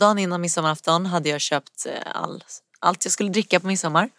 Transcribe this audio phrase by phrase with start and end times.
[0.00, 2.44] dagen innan midsommarafton hade jag köpt eh, all,
[2.80, 4.10] allt jag skulle dricka på midsommar.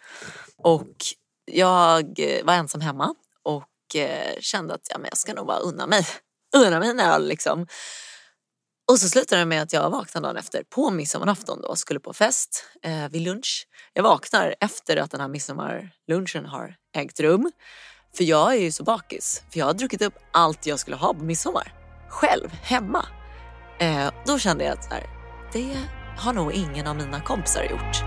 [0.56, 0.96] Och
[1.44, 5.58] jag eh, var ensam hemma och eh, kände att ja, men jag ska nog bara
[5.58, 6.06] unna mig.
[6.56, 7.66] Unna mig en öl liksom.
[8.90, 12.12] Och så slutade det med att jag vaknade dagen efter på midsommarafton då, skulle på
[12.12, 13.66] fest eh, vid lunch.
[13.92, 17.52] Jag vaknar efter att den här midsommarlunchen har ägt rum.
[18.16, 21.14] För jag är ju så bakis, för jag har druckit upp allt jag skulle ha
[21.14, 21.74] på midsommar.
[22.08, 23.06] Själv, hemma.
[23.78, 25.21] Eh, då kände jag att så här,
[25.52, 25.76] det
[26.16, 28.02] har nog ingen av mina kompisar gjort.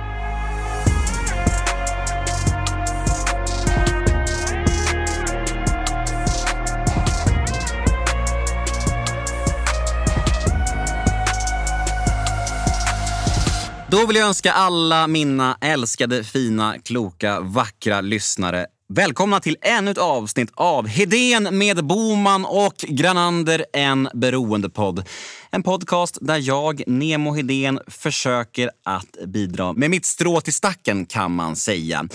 [13.88, 19.98] Då vill jag önska alla mina älskade, fina, kloka, vackra lyssnare Välkomna till ännu ett
[19.98, 25.08] avsnitt av Hedén med Boman och Granander, en beroendepodd.
[25.52, 31.32] En podcast där jag, Nemo Hedén, försöker att bidra med mitt strå till stacken kan
[31.32, 32.08] man säga.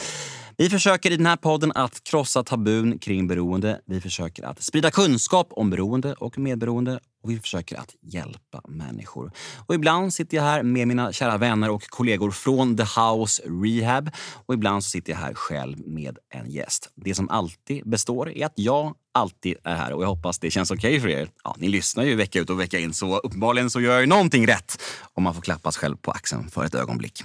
[0.60, 3.80] Vi försöker i den här podden att krossa tabun kring beroende.
[3.86, 9.32] Vi försöker att sprida kunskap om beroende och medberoende och vi försöker att hjälpa människor.
[9.66, 14.10] Och ibland sitter jag här med mina kära vänner och kollegor från The House Rehab
[14.46, 16.90] och ibland så sitter jag här själv med en gäst.
[16.94, 20.70] Det som alltid består är att jag alltid är här och jag hoppas det känns
[20.70, 21.28] okej okay för er.
[21.44, 24.46] Ja, ni lyssnar ju vecka ut och vecka in så uppenbarligen så gör jag någonting
[24.46, 24.82] rätt
[25.14, 27.22] om man får klappas själv på axeln för ett ögonblick.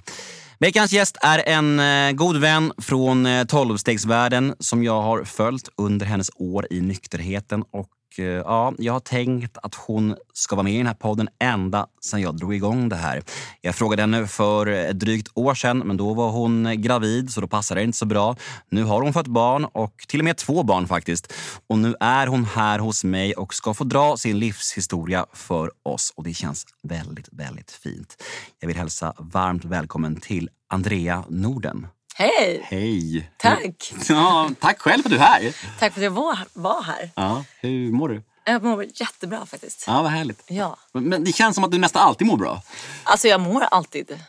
[0.66, 6.06] Veckans gäst är en eh, god vän från eh, tolvstegsvärlden som jag har följt under
[6.06, 10.74] hennes år i nykterheten och Eh, ja, jag har tänkt att hon ska vara med
[10.74, 13.24] i den här podden ända sedan jag drog igång det här.
[13.62, 17.48] Jag frågade henne för ett drygt år sedan, men då var hon gravid så då
[17.48, 18.36] passade det inte så bra.
[18.70, 21.34] Nu har hon fått barn och till och med två barn faktiskt.
[21.68, 26.14] Och nu är hon här hos mig och ska få dra sin livshistoria för oss
[26.16, 28.24] och det känns väldigt, väldigt fint.
[28.60, 31.88] Jag vill hälsa varmt välkommen till Andrea Norden.
[32.18, 32.62] Hej!
[32.64, 33.30] Hej!
[33.38, 33.94] Tack!
[34.10, 35.56] Ja, tack själv för att du är här.
[35.80, 37.12] Tack för att jag var, var här.
[37.16, 38.24] Ja, hur mår du?
[38.46, 39.84] Jag mår jättebra faktiskt.
[39.88, 40.44] Ja, vad härligt.
[40.48, 40.78] Ja.
[40.94, 42.62] Men det känns som att du nästan alltid mår bra.
[43.04, 44.20] Alltså jag mår alltid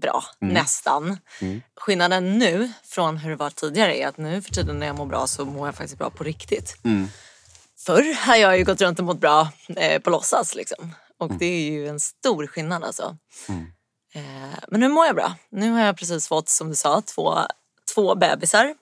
[0.00, 0.54] bra, mm.
[0.54, 1.18] nästan.
[1.40, 1.62] Mm.
[1.76, 5.06] Skillnaden nu från hur det var tidigare är att nu för tiden när jag mår
[5.06, 6.76] bra så mår jag faktiskt bra på riktigt.
[6.84, 7.08] Mm.
[7.78, 10.94] Förr har jag ju gått runt och mått bra eh, på låtsas liksom.
[11.18, 11.38] Och mm.
[11.38, 13.16] det är ju en stor skillnad alltså.
[13.48, 13.66] Mm.
[14.12, 15.34] Eh, men nu mår jag bra.
[15.50, 17.38] Nu har jag precis fått, som du sa, två,
[17.94, 18.74] två bebisar.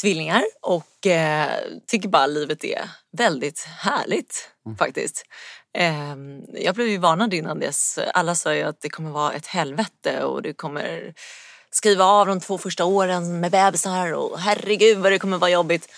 [0.00, 0.44] Tvillingar.
[0.60, 4.78] Och eh, tycker bara livet är väldigt härligt mm.
[4.78, 5.24] faktiskt.
[5.78, 6.16] Eh,
[6.48, 7.98] jag blev ju varnad innan dess.
[8.14, 11.14] Alla sa ju att det kommer vara ett helvete och du kommer
[11.70, 15.88] skriva av de två första åren med bebisar och herregud vad det kommer vara jobbigt.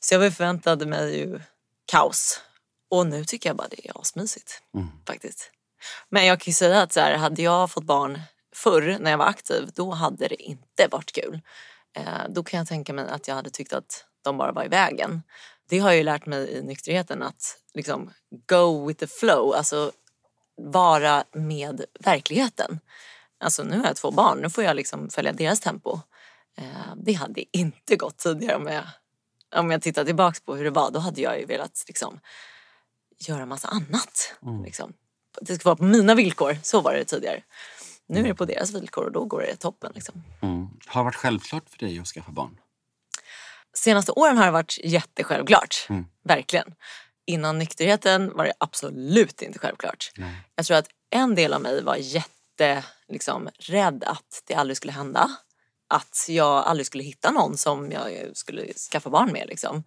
[0.00, 1.40] Så jag förväntade mig ju
[1.92, 2.40] kaos.
[2.90, 4.88] Och nu tycker jag bara det är asmysigt mm.
[5.06, 5.50] faktiskt.
[6.08, 8.20] Men jag kan ju säga att så här, hade jag fått barn
[8.54, 11.40] förr när jag var aktiv, då hade det inte varit kul.
[11.96, 14.68] Eh, då kan jag tänka mig att jag hade tyckt att de bara var i
[14.68, 15.22] vägen.
[15.68, 18.10] Det har jag ju lärt mig i nykterheten att liksom
[18.46, 19.92] go with the flow, alltså
[20.56, 22.80] vara med verkligheten.
[23.38, 26.00] Alltså nu har jag två barn, nu får jag liksom följa deras tempo.
[26.58, 28.84] Eh, det hade inte gått tidigare om jag,
[29.56, 30.90] om jag tittar tillbaks på hur det var.
[30.90, 32.20] Då hade jag ju velat liksom,
[33.18, 34.34] göra massa annat.
[34.42, 34.64] Mm.
[34.64, 34.92] Liksom
[35.40, 36.58] det ska vara på mina villkor.
[36.62, 37.42] Så var det tidigare.
[38.08, 39.92] Nu är det på deras villkor och då går det toppen.
[39.94, 40.22] Liksom.
[40.42, 40.68] Mm.
[40.86, 42.58] Har det varit självklart för dig att skaffa barn?
[43.74, 45.86] Senaste åren har det varit jättesjälvklart.
[45.88, 46.04] Mm.
[46.24, 46.74] Verkligen.
[47.26, 50.12] Innan nykterheten var det absolut inte självklart.
[50.16, 50.34] Nej.
[50.54, 54.92] Jag tror att en del av mig var jätte liksom, rädd att det aldrig skulle
[54.92, 55.30] hända.
[55.88, 59.48] Att jag aldrig skulle hitta någon som jag skulle skaffa barn med.
[59.48, 59.84] Liksom.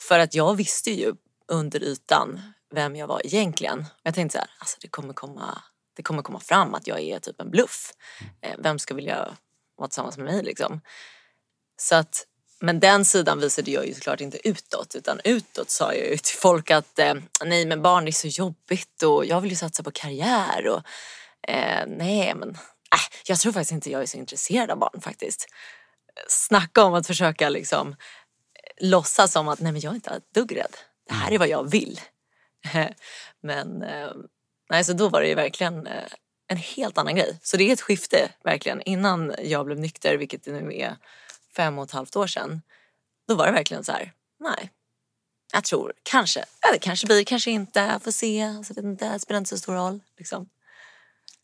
[0.00, 1.14] För att jag visste ju
[1.48, 2.40] under ytan
[2.74, 3.86] vem jag var egentligen.
[4.02, 5.62] Jag tänkte så här, alltså det kommer komma,
[5.96, 7.92] det kommer komma fram att jag är typ en bluff.
[8.40, 9.36] Eh, vem ska vilja
[9.76, 10.80] vara tillsammans med mig liksom?
[11.80, 12.26] Så att,
[12.60, 16.36] men den sidan visade jag ju såklart inte utåt utan utåt sa jag ju till
[16.36, 17.14] folk att eh,
[17.44, 20.82] nej men barn är så jobbigt och jag vill ju satsa på karriär och
[21.50, 25.46] eh, nej men äh, jag tror faktiskt inte jag är så intresserad av barn faktiskt.
[26.28, 27.96] Snacka om att försöka liksom
[28.80, 30.76] låtsas som att nej men jag är inte ett dugg rädd.
[31.08, 32.00] Det här är vad jag vill.
[33.40, 34.10] Men eh,
[34.70, 36.04] nej, så då var det ju verkligen eh,
[36.48, 37.38] en helt annan grej.
[37.42, 38.82] Så det är ett skifte verkligen.
[38.82, 40.96] Innan jag blev nykter, vilket det nu är
[41.56, 42.62] fem och ett halvt år sedan,
[43.28, 44.70] då var det verkligen så här, nej.
[45.52, 49.38] Jag tror kanske, eller kanske blir, kanske inte, får se, så vet inte, det spelar
[49.38, 50.00] inte så stor roll.
[50.18, 50.48] Liksom.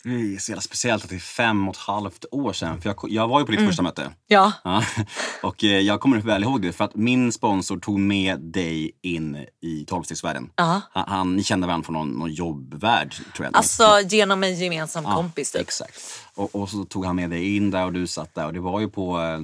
[0.04, 2.80] Det är så jävla speciellt att det är fem och ett halvt år sedan.
[2.80, 4.10] För jag, jag var ju på ditt första möte.
[4.26, 4.52] Ja.
[4.64, 4.84] Ja.
[5.42, 9.46] Och eh, jag kommer väl ihåg det för att min sponsor tog med dig in
[9.62, 10.50] i tolvstegsvärlden.
[10.56, 10.80] Ja.
[10.92, 13.56] Han, han, ni kände varandra från någon, någon jobbvärld tror jag.
[13.56, 15.60] Alltså genom en gemensam kompis typ.
[15.62, 16.00] Exakt.
[16.34, 18.60] Och, och så tog han med dig in där och du satt där och det
[18.60, 19.40] var ju på eh,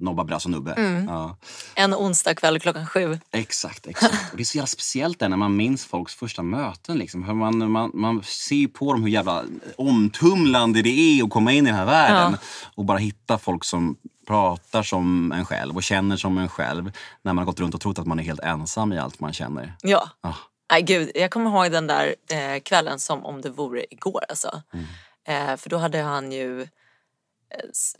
[0.00, 0.72] Nobba Brass och Nubbe.
[0.72, 1.06] Mm.
[1.08, 1.36] Ja.
[1.74, 3.18] En onsdag kväll klockan sju.
[3.30, 4.30] Exakt, exakt.
[4.30, 6.98] Och det är så jävla speciellt där när man minns folks första möten.
[6.98, 7.24] Liksom.
[7.24, 9.44] Hur man, man, man ser på dem hur jävla
[9.76, 12.36] omtumlande det är att komma in i den här världen.
[12.74, 16.92] Och bara hitta folk som pratar som en själv och känner som en själv.
[17.22, 19.32] När man har gått runt och trott att man är helt ensam i allt man
[19.32, 19.74] känner.
[19.82, 20.08] Ja.
[20.20, 20.34] Ah.
[20.72, 24.62] Nej gud, jag kommer ihåg den där eh, kvällen som om det vore igår alltså.
[24.72, 24.86] Mm.
[25.28, 26.68] Eh, för då hade han ju...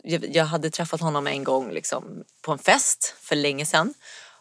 [0.03, 3.93] Jag, hade träffat honom en gång liksom, på en fest för länge sedan.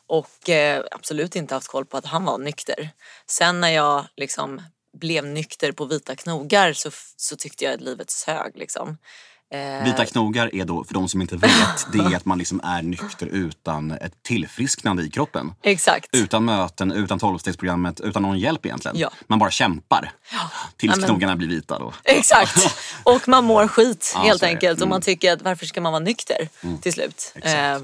[0.06, 2.90] Och eh, absolut inte haft koll på att han var nykter.
[3.26, 4.62] Sen när jag liksom
[4.92, 8.56] blev nykter på vita knogar så, så tyckte jag att livet sög.
[8.56, 8.98] Liksom.
[9.54, 12.60] Eh, Vita knogar är då, för de som inte vet, det är att man liksom
[12.64, 15.54] är nykter utan ett tillfrisknande i kroppen.
[15.62, 16.08] Exakt.
[16.12, 18.98] Utan möten, utan tolvstegsprogrammet, utan någon hjälp egentligen.
[18.98, 19.10] Ja.
[19.26, 20.12] Man bara kämpar.
[20.76, 21.92] Tills Ja, men- knogarna blir vita då.
[22.04, 22.76] Exakt.
[23.02, 24.80] Och man mår skit Ja, helt enkelt.
[24.82, 25.02] Och man Mm.
[25.02, 26.48] tycker att varför ska man vara nykter
[26.82, 27.32] till slut?
[27.34, 27.54] Exakt.
[27.56, 27.78] Eh,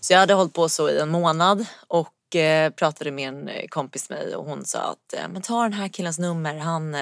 [0.00, 3.66] så jag hade hållit på så i en månad och eh, pratade med en eh,
[3.68, 6.96] kompis med mig och hon sa att men ta den här killens nummer, han,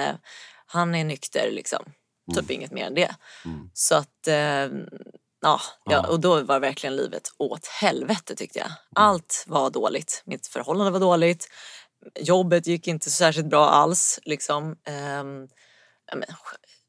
[0.67, 1.83] han är nykter liksom.
[2.31, 2.41] Mm.
[2.41, 3.15] Typ inget mer än det.
[3.73, 4.35] Så att, eh,
[5.41, 8.69] ja, ja, och då var verkligen livet åt helvete tyckte jag.
[8.95, 10.21] Allt var dåligt.
[10.25, 11.47] Mitt förhållande var dåligt.
[12.19, 14.19] Jobbet gick inte så särskilt bra alls.
[14.23, 14.75] Liksom.
[14.85, 16.23] Men,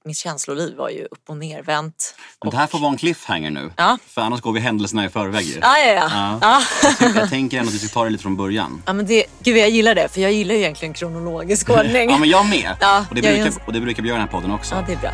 [0.05, 2.15] mitt känsloliv var ju upp och nervänt.
[2.45, 3.71] Men det här får vara en cliffhanger nu.
[3.77, 3.99] Ja.
[4.07, 5.59] För annars går vi händelserna i förväg ju.
[5.63, 6.09] Ja, ja, ja.
[6.13, 6.39] Ja.
[6.43, 6.63] ja.
[6.83, 8.83] Jag tänker- Jag tänker ändå att vi ska ta det lite från början.
[8.87, 12.11] ja men det, gud jag gillar det för jag gillar ju egentligen kronologisk ordning.
[12.11, 12.77] Ja men jag med.
[12.81, 14.75] Ja, och, det brukar, en- och det brukar vi göra i den här podden också.
[14.75, 15.11] Ja, det är bra.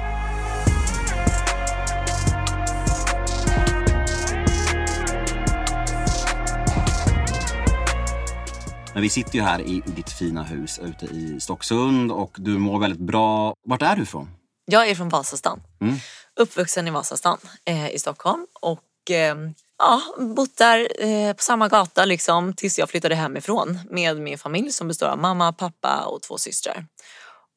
[8.92, 12.78] Men vi sitter ju här i ditt fina hus ute i Stocksund och du mår
[12.78, 13.54] väldigt bra.
[13.66, 14.28] Vart är du ifrån?
[14.64, 15.62] Jag är från Vasastan.
[15.80, 15.96] Mm.
[16.36, 18.46] Uppvuxen i Vasastan eh, i Stockholm.
[18.60, 19.36] Och eh,
[19.78, 24.72] ja, bott där eh, på samma gata liksom, tills jag flyttade hemifrån med min familj
[24.72, 26.86] som består av mamma, pappa och två systrar.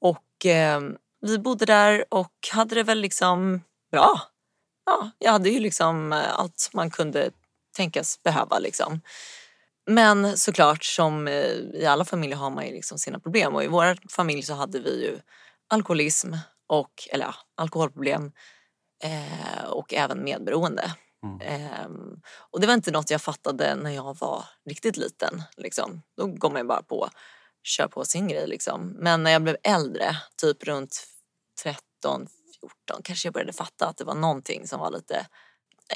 [0.01, 0.81] Och eh,
[1.21, 3.61] vi bodde där och hade det väl liksom
[3.91, 4.21] bra.
[4.85, 7.31] Ja, jag hade ju liksom eh, allt man kunde
[7.75, 8.59] tänkas behöva.
[8.59, 9.01] Liksom.
[9.89, 13.67] Men såklart som eh, i alla familjer har man ju liksom sina problem och i
[13.67, 15.19] vår familj så hade vi ju
[15.69, 16.33] alkoholism
[16.67, 18.31] och, eller ja, alkoholproblem
[19.03, 20.91] eh, och även medberoende.
[21.41, 22.21] Ehm,
[22.51, 25.43] och det var inte något jag fattade när jag var riktigt liten.
[25.57, 26.01] Liksom.
[26.17, 27.09] Då går man ju bara på
[27.63, 28.47] kör på sin grej.
[28.47, 28.87] Liksom.
[28.87, 31.07] Men när jag blev äldre, typ runt
[31.63, 32.27] 13,
[32.59, 35.27] 14, kanske jag började fatta att det var någonting som var lite,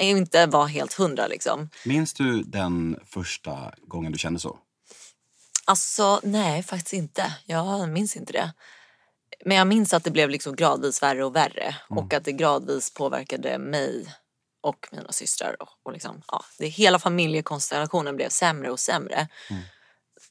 [0.00, 1.70] inte var helt hundra liksom.
[1.84, 4.58] Minns du den första gången du kände så?
[5.64, 7.36] Alltså nej, faktiskt inte.
[7.46, 8.52] Jag minns inte det.
[9.44, 12.94] Men jag minns att det blev liksom gradvis värre och värre och att det gradvis
[12.94, 14.14] påverkade mig
[14.60, 15.62] och mina systrar.
[15.62, 19.28] Och, och liksom, ja, det, hela familjekonstellationen blev sämre och sämre.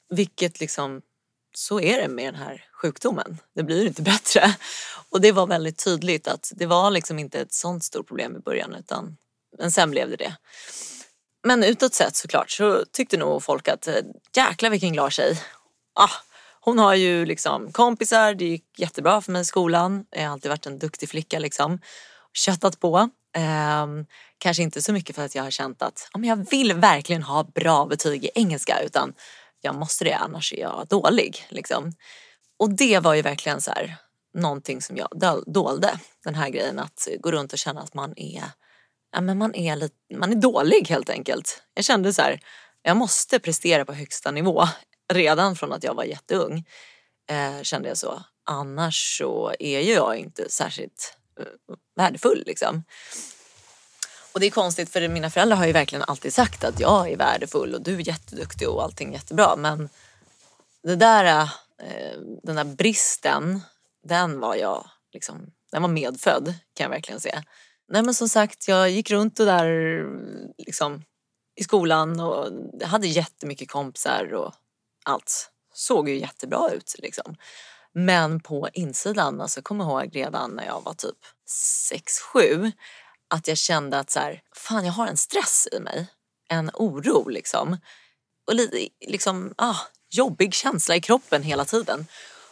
[0.09, 1.01] Vilket liksom,
[1.55, 3.37] så är det med den här sjukdomen.
[3.55, 4.55] Det blir inte bättre.
[5.09, 8.39] Och det var väldigt tydligt att det var liksom inte ett sånt stort problem i
[8.39, 9.17] början utan
[9.57, 10.35] men sen blev det det.
[11.43, 13.95] Men utåt sett såklart så tyckte nog folk att eh,
[14.35, 15.41] jäklar vilken glad tjej.
[15.93, 16.09] Ah,
[16.63, 20.05] hon har ju liksom kompisar, det gick jättebra för mig i skolan.
[20.09, 21.79] Jag har alltid varit en duktig flicka liksom.
[22.33, 23.09] Köttat på.
[23.37, 24.05] Ehm,
[24.37, 27.23] kanske inte så mycket för att jag har känt att ja, men jag vill verkligen
[27.23, 29.13] ha bra betyg i engelska utan
[29.61, 31.45] jag måste det annars är jag dålig.
[31.49, 31.91] Liksom.
[32.59, 33.95] Och det var ju verkligen så här,
[34.33, 35.09] någonting som jag
[35.45, 35.99] dolde.
[36.23, 38.43] Den här grejen att gå runt och känna att man är
[39.11, 41.63] ja, men man, är lite, man är dålig helt enkelt.
[41.73, 42.39] Jag kände så här,
[42.81, 44.67] jag måste prestera på högsta nivå
[45.13, 46.65] redan från att jag var jätteung.
[47.29, 48.23] Eh, kände jag så.
[48.45, 52.83] Annars så är ju jag inte särskilt eh, värdefull liksom.
[54.33, 57.17] Och det är konstigt för mina föräldrar har ju verkligen alltid sagt att jag är
[57.17, 59.55] värdefull och du är jätteduktig och allting jättebra.
[59.55, 59.89] Men
[60.83, 61.25] det där,
[61.81, 63.61] eh, den där bristen,
[64.07, 67.43] den var jag liksom, den var medfödd kan jag verkligen säga.
[67.87, 70.05] Nej men som sagt, jag gick runt och där
[70.57, 71.03] liksom
[71.55, 72.47] i skolan och
[72.83, 74.53] hade jättemycket kompisar och
[75.03, 77.35] allt såg ju jättebra ut liksom.
[77.93, 81.17] Men på insidan, alltså kommer jag ihåg redan när jag var typ
[82.33, 82.71] 6-7
[83.27, 86.07] att jag kände att så här, fan jag har en stress i mig.
[86.49, 87.77] En oro liksom.
[88.47, 89.77] Och lite liksom, ah,
[90.09, 92.07] jobbig känsla i kroppen hela tiden.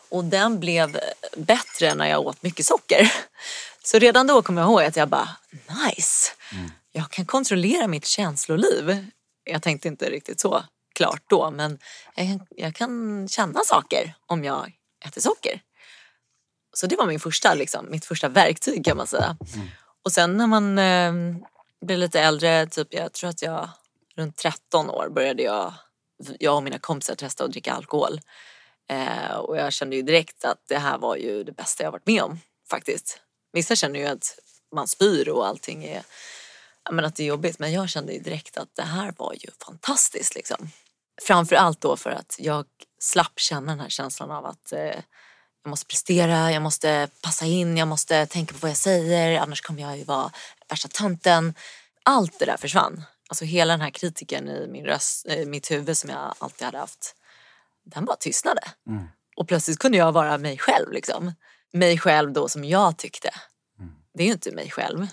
[0.10, 1.00] Och den blev
[1.38, 3.14] bättre när jag åt mycket socker.
[3.84, 6.32] Så redan då kommer jag ihåg att jag bara, nice,
[6.92, 9.06] jag kan kontrollera mitt känsloliv.
[9.44, 10.64] Jag tänkte inte riktigt så
[10.96, 11.80] klart då, men
[12.16, 14.72] jag kan, jag kan känna saker om jag
[15.06, 15.62] äter socker.
[16.74, 19.38] Så det var min första, liksom, mitt första verktyg kan man säga.
[20.04, 21.14] Och sen när man eh,
[21.82, 23.70] blir lite äldre, typ jag tror att jag
[24.16, 25.74] runt 13 år började jag,
[26.40, 28.20] jag och mina kompisar testa att dricka alkohol.
[28.90, 32.08] Eh, och jag kände ju direkt att det här var ju det bästa jag varit
[32.08, 33.22] med om faktiskt.
[33.54, 34.40] Vissa känner ju att
[34.76, 36.04] man spyr och allting är,
[36.92, 37.60] men att det är jobbigt.
[37.60, 40.70] Men jag kände ju direkt att det här var ju fantastiskt liksom.
[41.22, 42.66] Framför allt då för att jag
[43.00, 44.96] slapp känna den här känslan av att eh,
[45.64, 49.62] jag måste prestera, jag måste passa in, jag måste tänka på vad jag säger annars
[49.62, 50.32] kommer jag ju vara
[50.70, 51.54] värsta tönten.
[52.04, 53.04] Allt det där försvann.
[53.28, 56.78] Alltså hela den här kritiken i min röst, i mitt huvud som jag alltid hade
[56.78, 57.16] haft,
[57.86, 58.62] den bara tystnade.
[58.88, 59.08] Mm.
[59.36, 61.34] Och plötsligt kunde jag vara mig själv liksom.
[61.74, 63.30] Mig själv då som jag tyckte.
[64.14, 65.08] Det är ju inte mig själv.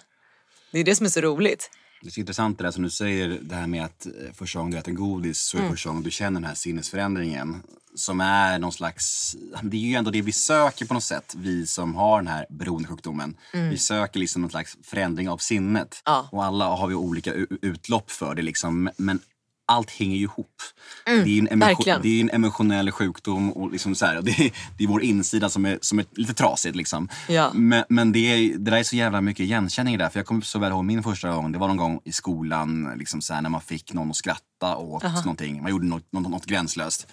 [0.77, 1.71] Det är det som är så roligt.
[2.03, 4.59] Det är så intressant det där som du säger, det här med att eh, första
[4.59, 7.63] gången du äter godis så är det första gången du känner den här sinnesförändringen.
[7.95, 11.67] Som är någon slags, det är ju ändå det vi söker på något sätt, vi
[11.67, 13.37] som har den här beroendesjukdomen.
[13.53, 16.03] Vi söker liksom någon slags förändring av sinnet.
[16.05, 16.29] Ja.
[16.33, 18.91] Och alla har vi olika utlopp för det liksom.
[18.97, 19.21] Men
[19.67, 20.63] allt hänger ju ihop.
[21.05, 22.03] det, är en emo- verkligen.
[22.03, 25.49] det är en emotionell sjukdom och, liksom så här, det, är, det är vår insida
[25.49, 26.77] som är, som är lite trasigt.
[26.77, 27.09] Liksom.
[27.29, 27.51] Ja.
[27.55, 30.09] Men, men det, är, det där är så jävla mycket igenkänning där.
[30.09, 31.53] För jag kommer så väl ihåg min första gång.
[31.53, 34.77] Det var någon gång i skolan liksom så här, när man fick någon att skratta
[34.77, 35.63] åt någonting.
[35.63, 37.07] Man gjorde något, något, något gränslöst.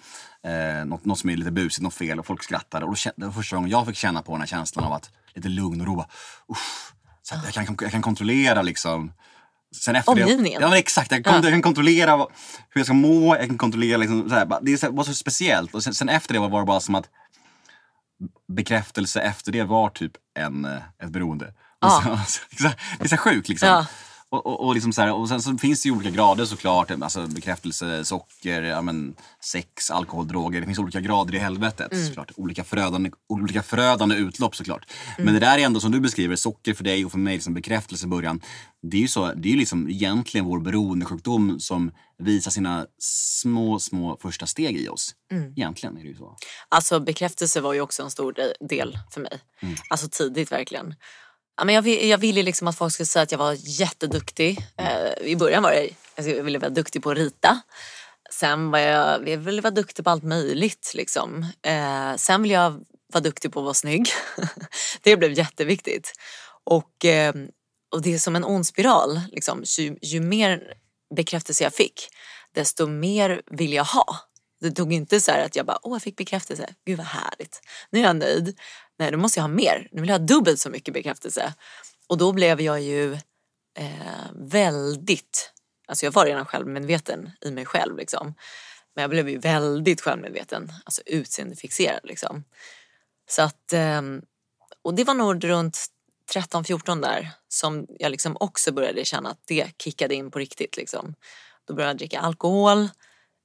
[0.44, 2.86] Eh, något, något som är lite busigt, något fel och folk skrattade.
[2.86, 5.48] Och det var första gången jag fick känna på den här känslan av att lite
[5.48, 6.04] lugn och ro.
[6.48, 6.92] Uff,
[7.22, 9.12] så att jag, kan, jag kan kontrollera liksom
[9.80, 10.60] Sen efter Omgivningen.
[10.60, 11.12] Det, ja, men exakt.
[11.12, 12.26] Jag kan, jag kan kontrollera hur
[12.74, 13.36] jag ska må.
[13.36, 15.74] Jag kan kontrollera liksom, så här, det var så speciellt.
[15.74, 17.08] Och sen, sen efter det var det bara som att
[18.52, 21.54] bekräftelse efter det var typ en, eh, ett beroende.
[21.80, 22.20] Ja.
[22.26, 22.40] så,
[22.98, 23.68] det är så sjukt liksom.
[23.68, 23.86] Ja.
[24.34, 26.90] Och, och, och, liksom så här, och sen så finns det ju olika grader såklart.
[26.90, 29.14] Alltså bekräftelse, socker, ja, men,
[29.44, 30.60] sex, alkohol, droger.
[30.60, 32.30] Det finns olika grader i helvetet såklart.
[32.36, 34.90] Olika förödande, olika förödande utlopp såklart.
[35.18, 37.54] Men det där är ändå som du beskriver, socker för dig och för mig, liksom
[37.54, 38.40] bekräftelse i början.
[38.82, 44.18] Det är ju så, det är liksom egentligen vår beroendesjukdom som visar sina små, små
[44.22, 45.14] första steg i oss.
[45.56, 46.36] Egentligen är det ju så.
[46.68, 49.40] Alltså bekräftelse var ju också en stor de- del för mig.
[49.90, 50.94] Alltså tidigt verkligen.
[51.56, 54.58] Ja, men jag, jag ville liksom att folk skulle säga att jag var jätteduktig.
[54.76, 57.60] Eh, I början var jag, alltså jag ville vara duktig på att rita.
[58.30, 60.92] Sen var jag, jag ville vara duktig på allt möjligt.
[60.94, 61.46] Liksom.
[61.62, 64.08] Eh, sen ville jag vara duktig på att vara snygg.
[65.02, 66.12] det blev jätteviktigt.
[66.64, 67.34] Och, eh,
[67.92, 69.20] och det är som en ond spiral.
[69.32, 69.64] Liksom.
[69.78, 70.74] Ju, ju mer
[71.16, 72.08] bekräftelse jag fick,
[72.54, 74.16] desto mer vill jag ha.
[74.64, 77.60] Det tog inte så här att jag bara, åh jag fick bekräftelse, gud vad härligt.
[77.90, 78.58] Nu är jag nöjd.
[78.98, 79.88] Nej, då måste jag ha mer.
[79.92, 81.54] Nu vill jag ha dubbelt så mycket bekräftelse.
[82.06, 83.12] Och då blev jag ju
[83.78, 85.52] eh, väldigt,
[85.86, 88.34] alltså jag var redan självmedveten i mig själv liksom.
[88.94, 92.44] Men jag blev ju väldigt självmedveten, alltså utseendefixerad liksom.
[93.30, 94.02] Så att, eh,
[94.82, 95.86] och det var nog runt
[96.34, 101.14] 13-14 där som jag liksom också började känna att det kickade in på riktigt liksom.
[101.64, 102.88] Då började jag dricka alkohol,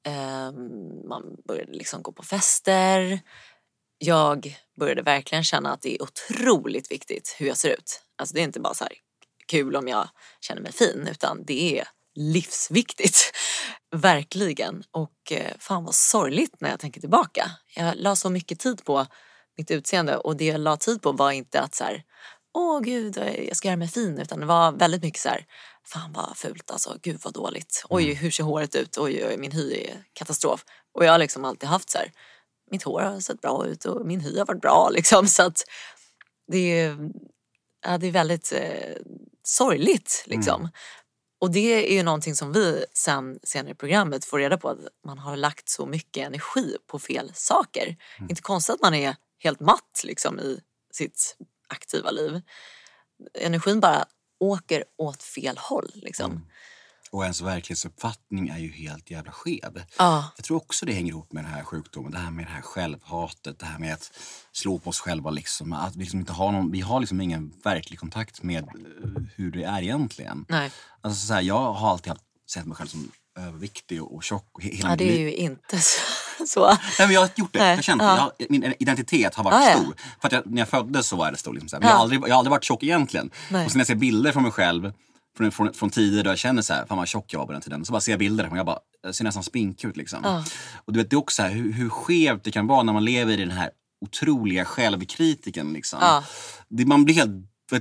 [0.07, 3.19] Ehm, man började liksom gå på fester.
[3.97, 8.01] Jag började verkligen känna att det är otroligt viktigt hur jag ser ut.
[8.15, 8.93] Alltså det är inte bara så här
[9.47, 10.09] kul om jag
[10.41, 13.31] känner mig fin utan det är livsviktigt.
[13.95, 14.83] Verkligen.
[14.91, 17.51] Och eh, fan vad sorgligt när jag tänker tillbaka.
[17.75, 19.05] Jag la så mycket tid på
[19.57, 22.03] mitt utseende och det jag la tid på var inte att så här,
[22.53, 25.45] åh gud eh, jag ska göra mig fin utan det var väldigt mycket så här,
[25.89, 27.85] fan vad fult alltså, gud vad dåligt.
[27.89, 30.65] Oj hur ser håret ut, oj, oj min hy är katastrof.
[30.93, 32.11] Och jag har liksom alltid haft så här,
[32.71, 35.63] mitt hår har sett bra ut och min hy har varit bra liksom så att
[36.51, 36.97] det är,
[37.85, 38.95] ja, det är väldigt eh,
[39.43, 40.69] sorgligt liksom.
[41.41, 44.79] Och det är ju någonting som vi sen senare i programmet får reda på att
[45.05, 47.97] man har lagt så mycket energi på fel saker.
[48.29, 50.59] Inte konstigt att man är helt matt liksom i
[50.93, 52.41] sitt aktiva liv.
[53.33, 54.05] Energin bara
[54.39, 56.47] åker åt fel håll liksom.
[57.11, 59.83] Och ens verklighetsuppfattning är ju helt jävla skev.
[59.97, 60.31] Ja.
[60.35, 62.11] Jag tror också det hänger ihop med den här sjukdomen.
[62.11, 64.11] Det här med det här självhatet, det här med att
[64.51, 65.29] slå på oss själva.
[65.29, 69.21] Liksom, att vi, liksom inte har någon, vi har liksom ingen verklig kontakt med eh,
[69.35, 70.45] hur det är egentligen.
[70.49, 73.11] Nej, Alltså, så här, jag har alltid haft, sett mig själv som
[73.47, 74.45] överviktig och, tjock.
[74.51, 75.99] Och he- hela ja, det är ju inte så.
[76.47, 76.67] så.
[76.67, 77.59] Nej, men jag har gjort det.
[77.59, 78.03] Nej, Jag det.
[78.03, 78.31] ja.
[78.37, 79.75] jag, min identitet har varit ja.
[79.79, 79.93] stor.
[80.21, 81.53] För att jag, när jag föddes så var det stor.
[81.53, 81.81] Liksom, så här.
[81.81, 81.97] Men jag, Ja.
[81.97, 83.29] har aldrig, jag har aldrig varit tjock egentligen.
[83.49, 83.65] Nej.
[83.65, 84.91] Och sen när jag ser bilder från mig själv
[85.37, 87.51] från, från, från tider då jag känner så här, fan vad tjock jag var på
[87.51, 87.85] den tiden.
[87.85, 90.19] Så bara ser jag bilder och jag bara, jag ser nästan spinkig ut liksom.
[90.23, 90.43] Ja.
[90.85, 92.93] Och du vet, det är också så här, hur, hur skevt det kan vara när
[92.93, 93.69] man lever i den här
[94.05, 95.73] otroliga självkritiken.
[95.73, 96.21] Liksom.
[96.69, 97.31] Det, man blir helt?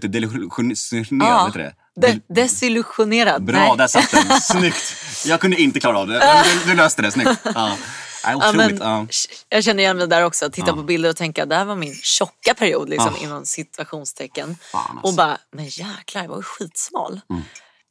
[0.00, 1.58] Delusionerad, Ja.
[1.58, 1.74] det?
[2.00, 3.44] De- desillusionerad.
[3.44, 3.76] Bra, Nej.
[3.78, 4.40] där satt den.
[4.40, 4.96] Snyggt.
[5.26, 6.18] Jag kunde inte klara av det.
[6.18, 7.40] Men Du, du löste det, snyggt.
[7.54, 7.76] Ja.
[8.24, 9.06] Ja, men, ja.
[9.48, 10.50] Jag känner igen mig där också.
[10.50, 10.74] Titta Ja.
[10.76, 13.22] på bilder och tänka det här var min tjocka period liksom, Ah.
[13.24, 14.56] inom situationstecken.
[14.72, 14.92] Fan, alltså.
[14.92, 15.04] Mm.
[15.04, 17.20] Och bara, men jäklar jag var ju skitsmal.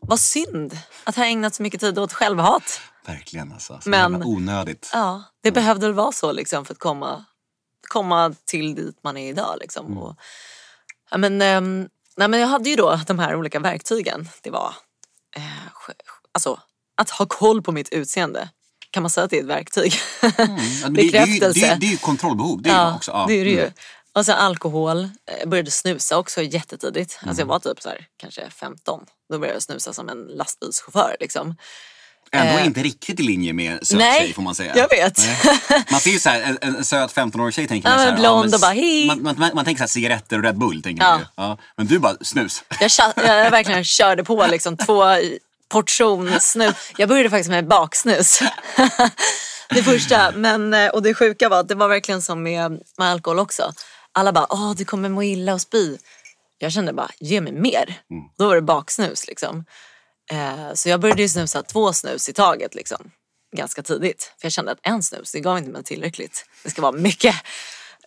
[0.02, 2.82] Vad synd att ha ägnat så mycket tid åt självhat.
[3.08, 3.80] Verkligen alltså.
[3.84, 4.90] Så Men- jävla onödigt.
[4.94, 7.26] Ja, det behövde väl vara så liksom, för att komma,
[7.90, 9.58] komma till dit man är idag.
[9.62, 9.86] Liksom.
[9.86, 9.98] Mm.
[9.98, 10.16] Och,
[11.12, 11.88] ja, men, ehm,
[12.18, 14.30] nej, men jag hade ju då de här olika verktygen.
[14.42, 14.74] Det var
[15.36, 15.44] eh,
[16.32, 16.60] alltså,
[16.98, 18.50] att ha koll på mitt utseende.
[18.92, 19.94] Kan man säga att det är ett verktyg?
[20.22, 20.48] Ja, men
[20.94, 21.78] det, det, det, är, Bekräftelse.
[21.82, 22.62] ju kontrollbehov.
[22.62, 23.12] Det är Ja, också.
[23.12, 23.26] Ja.
[23.28, 23.60] det är det ju.
[23.62, 23.74] Mm.
[24.14, 25.04] Och sen alkohol.
[25.04, 25.10] Eh,
[25.40, 27.14] Jag började snusa också jättetidigt.
[27.14, 27.38] Alltså Mm.
[27.40, 29.06] jag var typ så här, kanske 15.
[29.30, 31.16] Då började jag snusa som en lastbilschaufför.
[31.20, 31.56] Liksom.
[32.32, 32.66] Ändå Eh.
[32.66, 34.74] inte riktigt i linje med söt Nej, tjej får man säga.
[34.78, 35.18] jag vet.
[35.18, 35.84] Nej.
[35.92, 38.20] Man ser ju så här, en, en söt 15-årig tjej tänker Ja, man så här,
[38.20, 39.08] blond men och bara, hej.
[39.08, 40.82] Man, man, man, man tänker så här, cigaretter och Red Bull.
[40.84, 41.10] Tänker Ja.
[41.12, 41.26] man ju.
[41.36, 41.58] Ja.
[41.78, 42.64] Men du bara snus.
[42.80, 45.04] Jag, jag verkligen körde på liksom två
[45.70, 46.76] portion snus.
[46.98, 48.40] Jag började faktiskt med baksnus.
[49.70, 50.32] det första.
[50.36, 53.72] Men, eh, och det sjuka var att det var verkligen som med, med alkohol också.
[54.12, 55.98] Alla bara, åh du kommer må illa och spy.
[56.60, 58.00] Jag kände bara, ge mig mer.
[58.38, 59.66] Då var det baksnus liksom.
[60.32, 63.12] Eh, så jag började ju snusa två snus i taget liksom.
[63.56, 64.34] Ganska tidigt.
[64.38, 66.46] För jag kände att en snus, det gav inte mig tillräckligt.
[66.64, 67.36] Det ska vara mycket.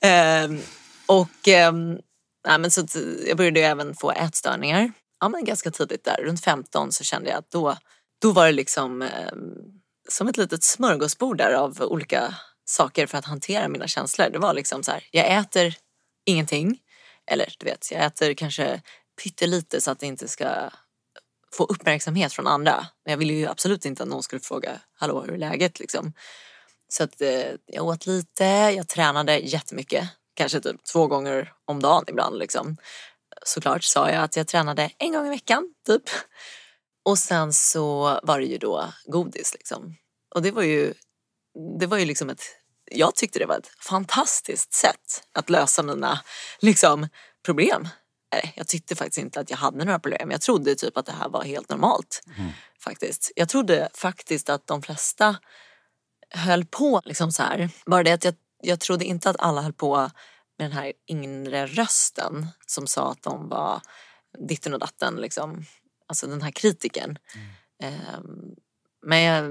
[0.01, 0.61] Ehm,
[1.07, 1.99] och ehm,
[2.47, 4.93] nej, men så eh, jag började ju även få ätstörningar.
[5.21, 7.77] Ja, men ganska tidigt där, runt 15 så kände jag att då,
[8.23, 12.35] då var det liksom ehm, som ett litet smörgåsbord där av olika
[12.65, 14.31] saker för att hantera mina känslor.
[14.31, 15.75] Det var liksom så här, jag äter
[16.27, 16.79] ingenting.
[17.27, 18.83] Eller du vet, jag äter kanske
[19.23, 20.71] pyttelite så att det inte ska
[21.55, 22.87] få uppmärksamhet från andra.
[23.05, 26.13] Men jag ville ju absolut inte att någon skulle fråga, hallå hur är läget liksom.
[26.89, 30.09] Så att eh, jag åt lite, jag tränade jättemycket.
[30.35, 32.77] Kanske typ två gånger om dagen ibland liksom.
[33.43, 36.03] Såklart sa jag att jag tränade en gång i veckan typ.
[37.05, 39.97] Och sen så var det ju då godis liksom.
[40.35, 40.95] Och det var ju,
[41.81, 42.43] det var ju liksom ett,
[42.91, 46.21] jag tyckte det var ett fantastiskt sätt att lösa mina
[46.61, 47.09] liksom,
[47.45, 47.89] problem.
[48.33, 50.31] Nej, jag tyckte faktiskt inte att jag hade några problem.
[50.31, 52.23] Jag trodde typ att det här var helt normalt.
[52.85, 53.33] Faktiskt.
[53.37, 55.37] Jag trodde faktiskt att de flesta
[56.31, 57.71] höll på liksom så här.
[57.87, 59.97] Bara det att jag, jag trodde inte att alla höll på
[60.59, 63.81] med den här inre rösten som sa att de var
[64.49, 65.17] ditten och datten.
[65.17, 65.65] Liksom.
[66.07, 67.19] Alltså den här kritiken.
[67.83, 68.55] Ehm,
[69.07, 69.45] men jag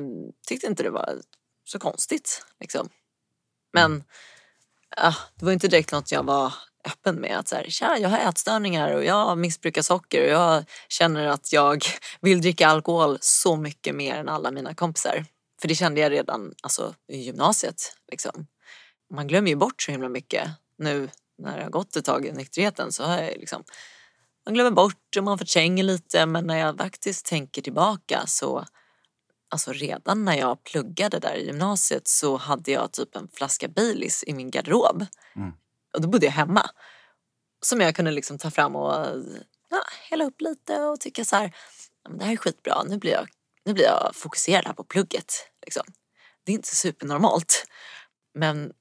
[0.48, 1.22] tyckte inte det var
[1.64, 2.46] så konstigt.
[2.60, 2.90] Liksom.
[3.74, 4.04] Men
[4.98, 6.54] ja, det var inte direkt något jag var
[6.86, 7.40] öppen med.
[7.40, 11.54] Att så här, Tja, jag har ätstörningar och jag missbrukar socker och jag känner att
[11.54, 11.84] jag
[12.22, 15.26] vill dricka alkohol så mycket mer än alla mina kompisar.
[15.62, 17.96] För det kände jag redan alltså, i gymnasiet.
[18.12, 18.48] Liksom.
[19.14, 22.32] Man glömmer ju bort så himla mycket nu när det har gått ett tag i
[22.32, 22.92] nykterheten.
[22.92, 23.64] Så har jag liksom,
[24.46, 28.66] man glömmer bort och man förtränger lite men när jag faktiskt tänker tillbaka så
[29.52, 34.24] Alltså redan när jag pluggade där i gymnasiet så hade jag typ en flaska Baileys
[34.28, 35.06] i min garderob.
[35.36, 35.52] Mm.
[35.94, 36.70] Och då bodde jag hemma.
[37.62, 38.94] Som jag kunde liksom ta fram och
[39.70, 41.56] ja, hälla upp lite och tycka så här,
[42.04, 43.28] "Ja, men det här är skitbra, nu blir jag,
[43.66, 45.34] nu blir jag fokuserad här på plugget.
[45.66, 45.84] Liksom.
[46.44, 47.66] Det är inte supernormalt.
[48.34, 48.74] Men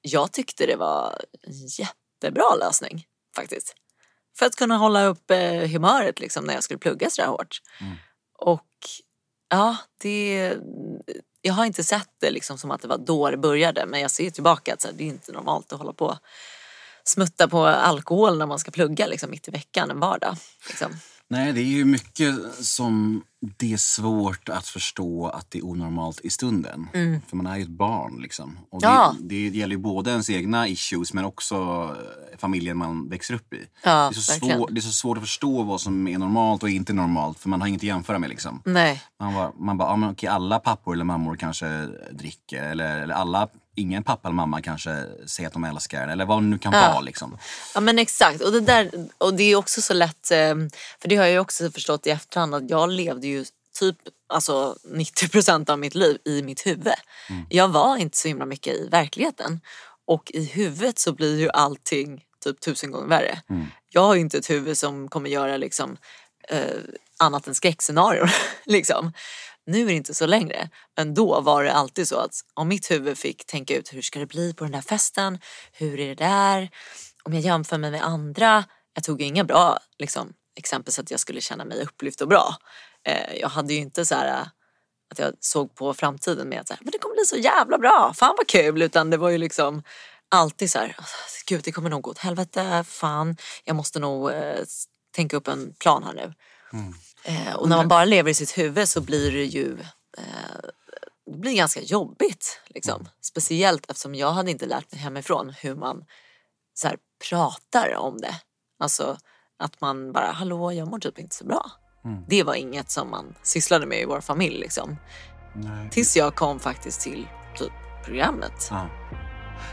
[0.00, 3.74] jag tyckte det var en jättebra lösning faktiskt.
[4.38, 7.60] För att kunna hålla upp eh, humöret liksom, när jag skulle plugga så där hårt.
[8.38, 8.68] Och
[9.48, 10.56] ja, det,
[11.46, 14.10] jag har inte sett det liksom som att det var då det började men jag
[14.10, 16.18] ser tillbaka att så här, det är inte normalt att hålla på och
[17.04, 20.36] smutta på alkohol när man ska plugga liksom, mitt i veckan en vardag.
[20.68, 20.96] Liksom.
[21.30, 22.34] Nej, det är ju mycket
[22.64, 23.22] som
[23.58, 26.88] det är svårt att förstå att det är onormalt i stunden.
[27.28, 28.58] För man är ju ett barn liksom.
[28.70, 28.98] Och det, Mm.
[28.98, 29.14] Ja.
[29.20, 31.54] det gäller ju både ens egna issues men också
[32.32, 33.60] eh, familjen man växer upp i.
[33.84, 36.62] Ja, det, är så svår, det är så svårt att förstå vad som är normalt
[36.62, 38.62] och inte normalt för man har inget att jämföra med liksom.
[38.64, 42.62] Nej, Man bara, man bara ja, men okej, alla pappor eller mammor kanske dricker.
[42.62, 46.10] Eller, eller alla, ingen pappa eller mamma kanske säger att de älskar en.
[46.10, 46.80] Eller vad det nu kan Ja.
[46.92, 47.00] vara.
[47.00, 47.38] Liksom.
[47.74, 50.54] Ja men exakt och det, där, och det är också så lätt, eh,
[51.00, 53.44] för det har jag också förstått i efterhand att jag levde ju
[53.78, 53.96] typ
[54.28, 56.92] alltså 90% av mitt liv i mitt huvud.
[57.48, 59.60] Jag var inte så himla mycket i verkligheten.
[60.06, 63.42] Och i huvudet så blir ju allting typ tusen gånger värre.
[63.90, 65.96] Jag har ju inte ett huvud som kommer göra liksom
[66.48, 66.58] eh,
[67.18, 68.28] annat än skräckscenarion.
[68.64, 69.12] liksom.
[69.66, 70.70] Nu är det inte så längre.
[70.96, 74.18] Men då var det alltid så att om mitt huvud fick tänka ut hur ska
[74.18, 75.38] det bli på den där festen?
[75.72, 76.70] Hur är det där?
[77.22, 78.64] Om jag jämför mig med andra.
[78.94, 82.28] Jag tog ju inga bra liksom, exempel så att jag skulle känna mig upplyft och
[82.28, 82.56] bra.
[83.06, 84.46] Eh, jag hade ju inte så här eh,
[85.10, 87.78] att jag såg på framtiden med att så här, men det kommer bli så jävla
[87.78, 88.82] bra, fan vad kul.
[88.82, 89.82] Utan det var ju liksom
[90.28, 90.96] alltid så här,
[91.46, 94.64] gud det kommer nog gå åt helvete, fan, jag måste nog eh,
[95.14, 96.34] tänka upp en plan här nu.
[96.72, 96.94] Mm.
[97.24, 99.78] Eh, och när man bara lever i sitt huvud så blir det ju
[100.18, 100.70] eh,
[101.26, 102.60] det blir ganska jobbigt.
[102.66, 103.00] Liksom.
[103.00, 103.08] Mm.
[103.20, 106.04] Speciellt eftersom jag hade inte lärt mig hemifrån hur man
[106.74, 106.96] så här,
[107.28, 108.34] pratar om det.
[108.78, 109.16] Alltså
[109.58, 111.70] att man bara, hallå jag mår typ inte så bra.
[112.04, 112.24] Mm.
[112.28, 114.58] Det var inget som man sysslade med i vår familj.
[114.58, 114.96] Liksom.
[115.90, 117.72] Tills jag kom faktiskt till typ,
[118.04, 118.68] programmet.
[118.70, 118.86] Ah.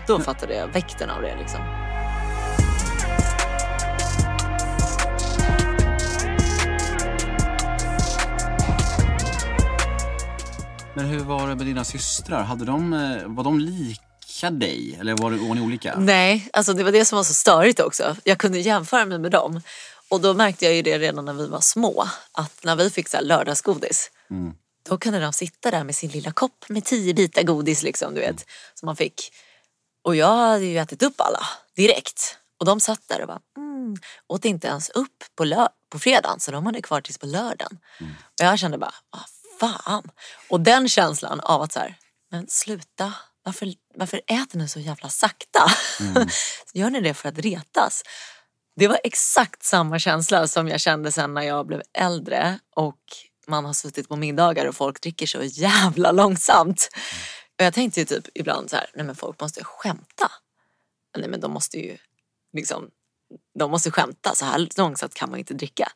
[0.07, 1.35] Då fattade jag vikten av det.
[1.35, 1.90] Liksom.
[10.93, 12.43] Men hur var det med dina systrar?
[12.43, 15.99] Hade de, eh, var de lika dig eller var, var ni olika?
[15.99, 18.15] Nej, alltså det var det som var så störigt också.
[18.23, 19.62] Jag kunde jämföra mig med dem.
[20.10, 22.08] Och då märkte jag ju det redan när vi var små.
[22.32, 24.12] Att när vi fick så här lördagsgodis.
[24.30, 24.54] Mm.
[24.89, 28.19] Då kunde de sitta där med sin lilla kopp med tio bitar godis liksom, du
[28.19, 28.30] vet.
[28.30, 28.43] Mm.
[28.73, 29.34] Som man fick.
[30.04, 32.38] Och jag hade ju ätit upp alla direkt.
[32.60, 36.51] Och de satt där och bara, mm, åt inte ens upp på, på fredagen så
[36.51, 37.80] de hade kvar tills på lördagen.
[37.99, 38.13] Mm.
[38.13, 39.21] Och jag kände bara, vad
[39.62, 40.12] fan.
[40.50, 41.95] Och den känslan av att så här,
[42.32, 45.65] men sluta, varför, varför äter ni så jävla sakta?
[46.00, 46.28] Mm.
[46.74, 48.04] Gör ni det för att retas?
[48.76, 53.00] Det var exakt samma känsla som jag kände sen när jag blev äldre och
[53.47, 56.89] man har suttit på middagar och folk dricker så jävla långsamt.
[57.60, 60.32] Och jag tänkte ju typ ibland så här, nej men folk måste skämta.
[61.17, 61.97] Nej men de måste ju
[62.54, 62.89] liksom,
[63.60, 65.91] de måste skämta, så här långsamt kan man inte dricka.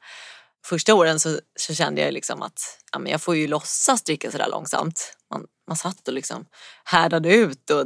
[0.65, 4.31] Första åren så, så kände jag liksom att ja, men jag får ju låtsas dricka
[4.31, 5.17] sådär långsamt.
[5.31, 6.45] Man, man satt och liksom
[6.83, 7.85] härdade ut och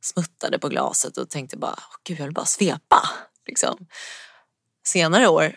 [0.00, 3.08] smuttade på glaset och tänkte bara, gud jag vill bara svepa.
[3.46, 3.86] Liksom.
[4.86, 5.56] Senare år,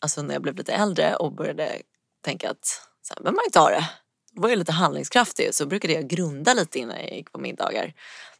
[0.00, 1.82] alltså när jag blev lite äldre och började
[2.24, 2.66] tänka att
[3.02, 3.90] så här behöver man inte ha det.
[4.32, 7.94] Då var jag lite handlingskraftig så brukade jag grunda lite innan jag gick på middagar.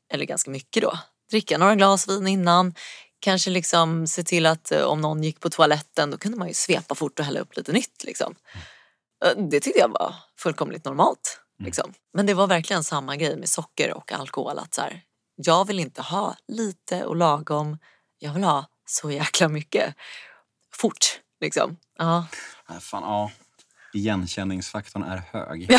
[0.09, 0.99] Eller ganska mycket då.
[1.31, 2.75] Dricka några glas vin innan.
[3.27, 6.55] Kanske liksom se till att eh, om någon gick på toaletten då kunde man ju
[6.55, 8.05] svepa fort och hälla upp lite nytt.
[8.05, 8.35] Liksom.
[9.25, 11.41] Eh, det tyckte jag var fullkomligt normalt.
[11.59, 11.67] Mm.
[11.67, 11.93] Liksom.
[12.15, 14.59] Men det var verkligen samma grej med socker och alkohol.
[14.59, 15.03] Att så här,
[15.37, 17.79] jag vill inte ha lite och lagom.
[18.19, 19.95] Jag vill ha så jäkla mycket.
[20.73, 21.77] Fort liksom.
[21.99, 22.27] Ja.
[22.81, 23.31] Fan, ja
[23.97, 25.67] igenkänningsfaktorn är hög.
[25.69, 25.79] Ja.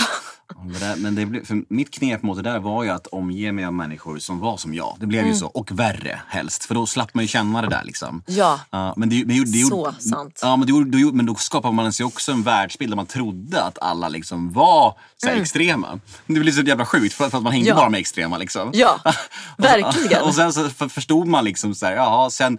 [0.97, 3.73] Men det blev, för mitt knep mot det där var ju att omge mig av
[3.73, 4.97] människor som var som jag.
[4.99, 5.34] Det blev mm.
[5.34, 5.47] ju så.
[5.47, 6.65] Och värre helst.
[6.65, 8.23] För då slapp man ju känna det där liksom.
[8.25, 8.60] Ja.
[8.73, 10.39] Uh, men det, men det, så sant.
[10.41, 13.63] Ja, men, det, då, men då skapade man sig också en världsbild där man trodde
[13.63, 15.41] att alla liksom var så mm.
[15.41, 15.99] extrema.
[16.25, 17.75] Det blev så jävla sjukt för, för att man hängde ja.
[17.75, 18.69] bara med extrema liksom.
[18.73, 18.99] Ja,
[19.58, 20.23] verkligen.
[20.23, 22.58] och, sen så förstod man liksom så här, jaha, sen,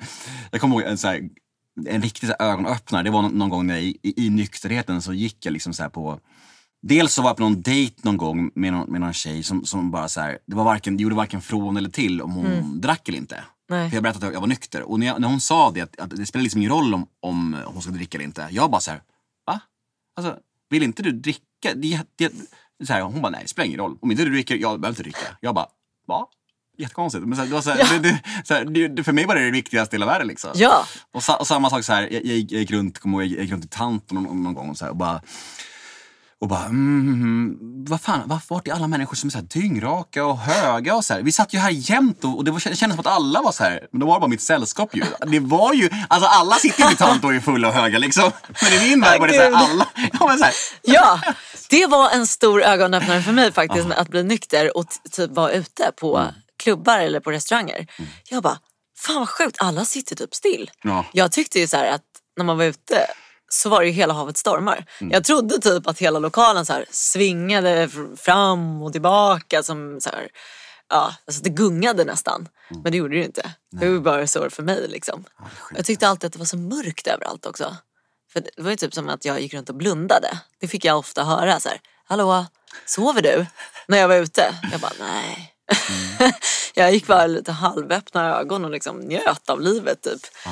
[0.51, 1.29] jag kommer ihåg så här,
[1.87, 3.03] en riktig ögonöppnare.
[3.03, 6.21] Det var någon gång när jag, i, i nykterheten så gick jag liksom så på
[6.83, 9.65] Dels så var jag på någon dejt någon gång med någon, med någon tjej som,
[9.65, 12.47] som bara så här, det, var varken, det gjorde varken från eller till om hon
[12.47, 12.81] mm.
[12.81, 13.45] drack eller inte.
[13.69, 13.91] Nej.
[13.91, 14.83] För jag berättade att jag var nykter.
[14.83, 17.07] Och när, jag, när hon sa det, att, att det spelar liksom ingen roll om,
[17.21, 18.49] om hon ska dricka eller inte.
[18.51, 19.03] Jag bara så här,
[19.47, 19.61] va?
[20.17, 20.37] Alltså,
[20.71, 21.75] vill inte du dricka?
[21.75, 22.33] Det, det,
[22.87, 23.99] så här, hon bara, nej det spelar ingen roll.
[24.01, 25.37] Om inte du dricker, jag behöver inte dricka.
[25.41, 25.67] Jag bara,
[26.07, 26.29] va?
[26.79, 27.27] Jättekonstigt.
[27.27, 27.99] Men så här, det var så här, ja.
[27.99, 30.27] det, så här, det, för mig var det det viktigaste i hela världen.
[30.27, 30.51] Liksom.
[30.55, 30.87] Ja.
[31.15, 33.65] Och, sa, och samma sak, så här, jag, jag, gick runt, kom jag gick runt
[33.65, 35.21] i Tanto någon, någon gång och, så här, och bara
[36.41, 40.39] och bara, mm, vad fan, vart är alla människor som är så här dyngraka och
[40.39, 41.23] höga och så här?
[41.23, 43.53] Vi satt ju här jämt och, och det, var, det kändes som att alla var
[43.53, 45.05] så här, men det var bara mitt sällskap ju.
[45.27, 48.31] Det var ju, alltså alla sitter i tant och är fulla och höga liksom.
[48.63, 50.55] Men i min värld var det så här, alla, ja, så här.
[50.83, 51.21] ja,
[51.71, 55.93] det var en stor ögonöppnare för mig faktiskt, att bli nykter och typ vara ute
[56.01, 57.77] på mm klubbar eller på restauranger.
[57.99, 58.11] Mm.
[58.29, 58.59] Jag bara,
[58.99, 60.71] fan vad sjukt, alla sitter typ still.
[60.83, 61.05] Ja.
[61.13, 62.03] Jag tyckte ju så att
[62.37, 63.07] när man var ute
[63.49, 64.85] så var det ju hela havet stormar.
[65.01, 65.13] Mm.
[65.13, 69.63] Jag trodde typ att hela lokalen så här svingade fram och tillbaka.
[69.63, 70.29] Som så här,
[70.89, 72.49] ja, alltså det gungade nästan.
[72.71, 72.83] Mm.
[72.83, 73.53] Men det gjorde det ju inte.
[73.73, 73.87] Nej.
[73.87, 74.89] Det var bara så för mig.
[74.89, 75.25] Liksom.
[75.39, 75.45] Ja,
[75.75, 77.77] jag tyckte alltid att det var så mörkt överallt också.
[78.33, 80.29] För Det var ju typ som att jag gick runt och blundade.
[80.61, 81.61] Det fick jag ofta höra.
[81.61, 82.47] Så här, Hallå,
[82.87, 83.47] sover du?
[83.89, 84.55] När jag var ute.
[84.73, 85.55] Jag bara, nej.
[85.69, 86.33] Mm.
[86.75, 90.21] jag gick bara lite halvöppna ögon och liksom njöt av livet typ.
[90.45, 90.51] Ja.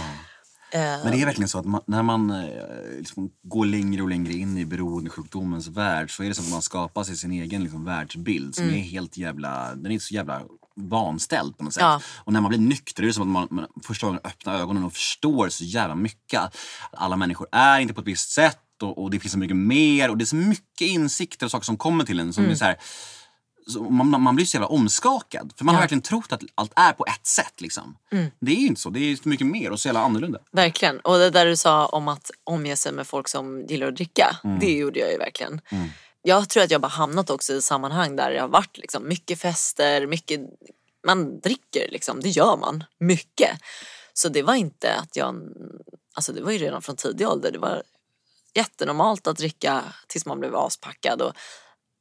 [0.73, 4.33] Men det är verkligen så att man, när man eh, liksom går längre och längre
[4.33, 7.85] in i beroendesjukdomens värld så är det som att man skapar sig sin egen liksom,
[7.85, 8.77] världsbild som mm.
[8.77, 10.43] är helt jävla, den är så jävla
[10.77, 11.83] vanställd på något sätt.
[11.83, 12.01] Ja.
[12.25, 14.85] Och när man blir nykter är det som att man, man första gången öppnar ögonen
[14.85, 16.41] och förstår så jävla mycket.
[16.93, 20.11] Alla människor är inte på ett visst sätt och, och det finns så mycket mer
[20.11, 22.53] och det är så mycket insikter och saker som kommer till en som mm.
[22.53, 22.77] är så här,
[23.91, 25.53] man, man, blir så jävla omskakad.
[25.57, 25.77] För man ja.
[25.77, 27.61] har verkligen trott att allt är på ett sätt.
[27.61, 27.97] Liksom.
[28.13, 28.27] Mm.
[28.41, 28.91] Det är ju inte så.
[28.91, 30.39] Det är mycket mer och så jävla annorlunda.
[30.53, 31.01] Verkligen.
[31.01, 34.37] Och det där du sa om att omge sig med folk som gillar att dricka.
[34.45, 34.59] Mm.
[34.59, 35.61] Det gjorde jag ju verkligen.
[35.69, 35.89] Mm.
[36.23, 39.41] Jag tror att jag bara hamnat också i sammanhang där det har varit liksom mycket
[39.41, 40.41] fester, mycket...
[41.07, 42.85] Man dricker liksom, det gör man.
[42.99, 43.51] Mycket.
[44.13, 45.35] Så det var inte att jag
[46.17, 47.53] alltså det var ju redan från tidig ålder.
[47.53, 47.83] Det var
[48.55, 51.33] jättenormalt att dricka tills man blev aspackad och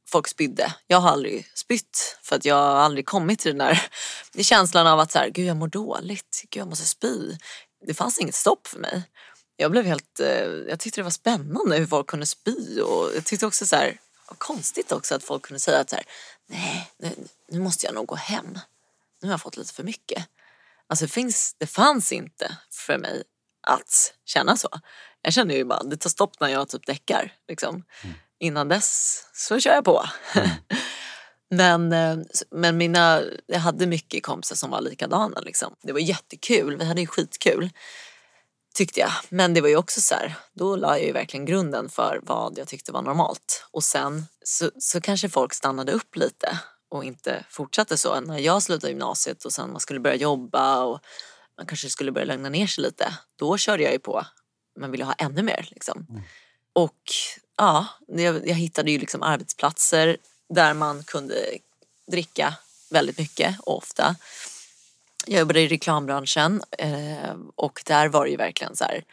[0.08, 0.74] folk spydde.
[0.88, 3.82] Jag har aldrig spytt för att jag har aldrig kommit till den där
[4.44, 7.38] känslan av att så här, gud jag mår dåligt, gud jag måste spy.
[7.88, 9.04] Det fanns inget stopp för mig.
[9.58, 13.26] Jag blev helt, eh, jag tyckte det var spännande hur folk kunde spy och jag
[13.26, 14.00] tyckte också så här,
[14.38, 16.06] konstigt också att folk kunde säga att så här,
[16.48, 17.16] nej nu,
[17.50, 18.60] nu måste jag nog gå hem.
[19.22, 20.28] Nu har jag fått lite för mycket.
[20.88, 23.24] Alltså det, finns, det fanns inte för mig
[23.68, 24.70] att känna så.
[25.22, 27.34] Jag känner ju bara, det tar stopp när jag typ däckar.
[27.48, 27.84] Liksom.
[28.04, 28.16] Mm.
[28.46, 30.06] Innan dess så kör jag på.
[30.36, 30.50] Mm.
[31.50, 35.40] men, eh, men mina, jag hade mycket kompisar som var likadana.
[35.40, 35.76] Liksom.
[35.82, 37.70] Det var jättekul, vi hade ju skitkul.
[38.76, 39.12] Tyckte jag.
[39.30, 42.58] Men det var ju också så här, då la jag ju verkligen grunden för vad
[42.58, 43.68] jag tyckte var normalt.
[43.72, 48.22] Och sen så, så kanske folk stannade upp lite och inte fortsatte så.
[48.22, 51.00] När jag slutade gymnasiet och sen man skulle börja jobba och
[51.58, 53.14] man kanske skulle börja lugna ner sig lite.
[53.36, 54.26] Då körde jag ju på,
[54.80, 55.68] men ville ha ännu mer.
[55.72, 56.06] Liksom.
[56.10, 56.22] Mm.
[56.74, 57.02] Och
[57.58, 60.18] ja, jag, jag hittade ju liksom arbetsplatser
[60.50, 61.36] där man kunde
[62.12, 62.54] dricka
[62.90, 64.16] väldigt mycket och ofta.
[65.26, 69.04] Jag jobbade i reklambranschen eh, och där var det ju verkligen så här.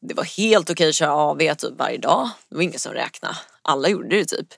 [0.00, 2.30] Det var helt okej att köra AV typ varje dag.
[2.48, 3.36] Det var ingen som räknade.
[3.62, 4.54] Alla gjorde det typ.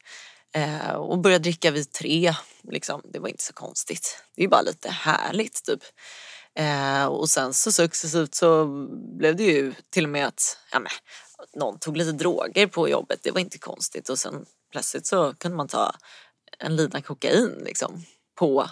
[0.54, 2.34] Eh, och började dricka vid tre.
[2.70, 3.02] Liksom.
[3.04, 4.22] Det var inte så konstigt.
[4.36, 5.80] Det är bara lite härligt typ.
[6.58, 8.66] Eh, och sen så successivt så
[9.18, 10.90] blev det ju till och med att ja, men,
[11.57, 13.20] någon tog lite droger på jobbet.
[13.22, 14.09] Det var inte konstigt.
[14.09, 15.94] Och sen plötsligt så kunde man ta
[16.59, 18.04] en lina kokain liksom,
[18.38, 18.70] på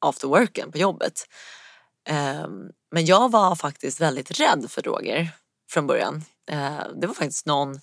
[0.00, 1.26] afterworken på jobbet.
[2.08, 5.28] Ehm, men jag var faktiskt väldigt rädd för droger
[5.70, 6.24] från början.
[6.50, 7.80] Ehm, det var faktiskt någon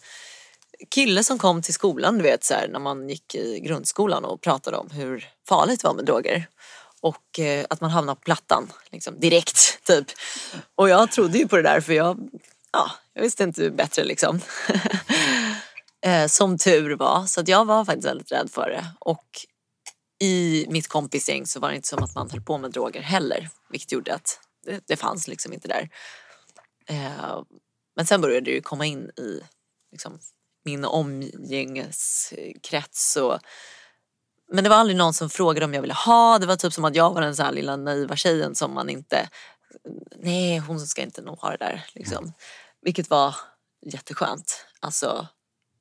[0.92, 4.42] kille som kom till skolan, du vet så här, när man gick i grundskolan och
[4.42, 6.48] pratade om hur farligt det var med droger.
[7.02, 10.08] Och eh, att man hamnar på plattan liksom, direkt typ.
[10.76, 12.30] Och jag trodde ju på det där för jag,
[12.72, 14.42] ja, jag visste inte bättre liksom.
[16.02, 17.26] Eh, som tur var.
[17.26, 18.86] Så att jag var faktiskt väldigt rädd för det.
[19.00, 19.26] Och
[20.20, 23.50] i mitt kompisgäng så var det inte som att man höll på med droger heller.
[23.70, 25.90] Vilket gjorde att det, det fanns liksom inte där.
[26.88, 27.42] Eh,
[27.96, 29.42] men sen började det ju komma in i
[29.92, 30.20] liksom,
[30.66, 33.16] min omgängeskrets.
[33.16, 33.40] Och,
[34.52, 36.40] men det var aldrig någon som frågade om jag ville ha.
[36.40, 38.90] Det var typ som att jag var den så här lilla naiva tjejen som man
[38.90, 39.30] inte...
[40.16, 41.86] Nej, hon ska inte nog ha det där.
[41.94, 42.34] Liksom.
[42.82, 43.36] Vilket var
[43.86, 44.66] jätteskönt.
[44.80, 45.28] Alltså,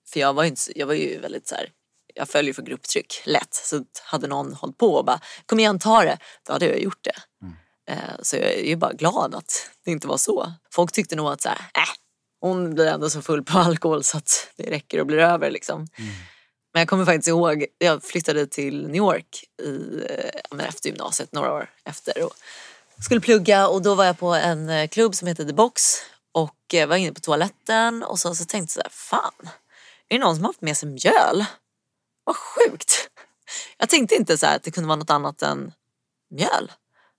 [0.09, 1.71] för jag var, inte, jag var ju väldigt så här,
[2.15, 3.55] jag följer för grupptryck lätt.
[3.55, 7.05] Så hade någon hållit på och bara kom igen ta det, då hade jag gjort
[7.05, 7.17] det.
[7.43, 7.57] Mm.
[7.89, 10.53] Eh, så jag är bara glad att det inte var så.
[10.71, 11.95] Folk tyckte nog att så här, äh,
[12.41, 15.75] hon blir ändå så full på alkohol så att det räcker och blir över liksom.
[15.75, 16.13] Mm.
[16.73, 21.53] Men jag kommer faktiskt ihåg, jag flyttade till New York i, eh, efter gymnasiet, några
[21.53, 22.25] år efter.
[22.25, 22.33] Och
[23.05, 25.83] skulle plugga och då var jag på en eh, klubb som heter The Box
[26.33, 29.51] och eh, var inne på toaletten och så, så tänkte jag så här, fan,
[30.09, 31.45] är det någon som har haft med sig mjöl?
[32.25, 33.09] Vad sjukt!
[33.79, 35.73] Jag tänkte inte så att det kunde vara något annat än
[36.31, 36.73] mjöl.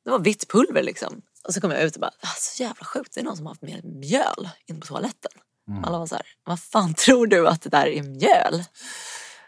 [0.03, 1.21] Det var vitt pulver liksom.
[1.43, 3.45] Och så kom jag ut och bara, ah, så jävla sjukt, det är någon som
[3.45, 5.31] har haft med mjöl in på toaletten.
[5.67, 5.83] Mm.
[5.83, 8.63] Alla var så här, vad fan tror du att det där är mjöl?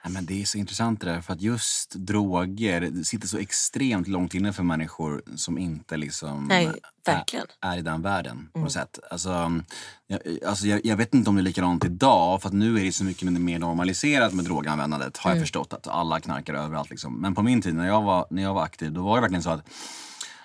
[0.04, 4.08] Ja, men det är så intressant det där, för att just droger sitter så extremt
[4.08, 6.72] långt inne för människor som inte liksom Nej,
[7.06, 7.46] verkligen.
[7.62, 8.50] Är, är i den världen.
[8.54, 8.70] På mm.
[8.70, 9.00] sätt.
[9.12, 9.62] Alltså,
[10.08, 12.84] jag, alltså jag, jag, vet inte om det är likadant idag, för att nu är
[12.84, 15.18] det så mycket mer normaliserat med droganvändandet.
[15.18, 15.44] Har jag mm.
[15.44, 16.90] förstått att alla knarkar överallt.
[16.90, 17.22] Liksom.
[17.22, 19.44] Men på min tid när jag, var, när jag var aktiv, då var det verkligen
[19.44, 19.70] så att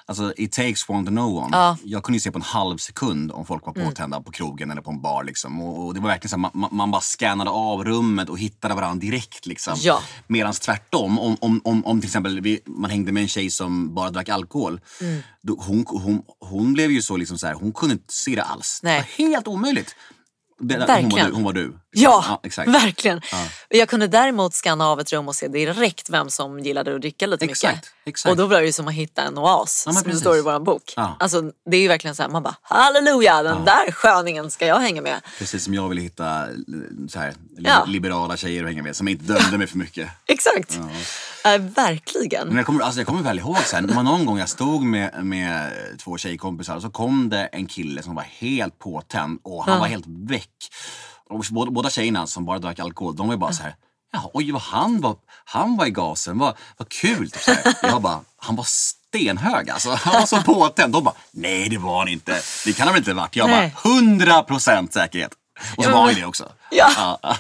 [0.07, 1.49] Alltså it takes one to know one.
[1.57, 1.77] Ja.
[1.85, 3.89] Jag kunde ju se på en halv sekund om folk var mm.
[3.89, 4.25] påtända mm.
[4.25, 5.25] på krogen eller på en bar.
[5.25, 5.63] Liksom.
[5.63, 8.75] Och, och det var verkligen så här, man, man, bara scannade av rummet och hittade
[8.75, 9.47] varandra direkt.
[9.47, 9.75] Liksom.
[9.77, 10.03] Ja.
[10.27, 13.95] Medan tvärtom, om, om, om, om till exempel vi, man hängde med en tjej som
[13.95, 14.81] bara drack alkohol.
[15.01, 15.23] Mm.
[15.43, 18.43] Då, hon, hon, hon blev ju så, liksom så här, hon kunde inte se det
[18.43, 18.81] alls.
[18.83, 19.09] Nej.
[19.17, 19.97] Det var helt omöjligt.
[20.61, 21.11] Verkligen.
[21.11, 21.33] Hon var du.
[21.35, 21.79] Hon var du.
[21.95, 23.21] Ja, ja verkligen.
[23.33, 23.39] Ja.
[23.69, 27.27] Jag kunde däremot scanna av ett rum och se direkt vem som gillade att dricka
[27.27, 27.91] lite exakt, mycket.
[28.05, 28.31] Exakt.
[28.31, 30.41] Och då var det ju som att hitta en oas ja, som det står i
[30.41, 30.93] vår bok.
[30.97, 31.17] Ja.
[31.21, 34.81] Alltså, det är ju verkligen så här, man bara halleluja, den där sköningen ska jag
[34.81, 35.21] hänga med.
[35.39, 36.47] Precis som jag ville hitta
[37.09, 37.35] så här,
[37.87, 40.09] liberala tjejer att hänga med som inte dömde mig för mycket.
[40.27, 40.79] exakt.
[41.45, 42.49] Äh, verkligen.
[42.49, 44.83] Men jag, kommer, alltså jag kommer väl ihåg sen, det var någon gång jag stod
[44.83, 49.65] med, med två tjejkompisar och så kom det en kille som var helt påtänd och
[49.65, 50.51] han var helt väck.
[51.31, 53.75] Och båda, båda tjejerna som bara drack alkohol, de var ju bara så här
[54.13, 57.31] Ja, oj, vad han var, han var i gasen, vad, vad kul.
[57.31, 57.59] Typ.
[57.83, 59.91] Jag bara, han var stenhög alltså.
[59.91, 60.93] Han var så påtänd.
[60.93, 62.41] De bara, nej det var han inte.
[62.65, 63.37] Det kan han väl inte ha varit?
[63.37, 65.33] Jag bara, hundra procent säkerhet.
[65.77, 66.53] Och så ja, var han det också.
[66.71, 67.19] Ja.
[67.23, 67.37] ja.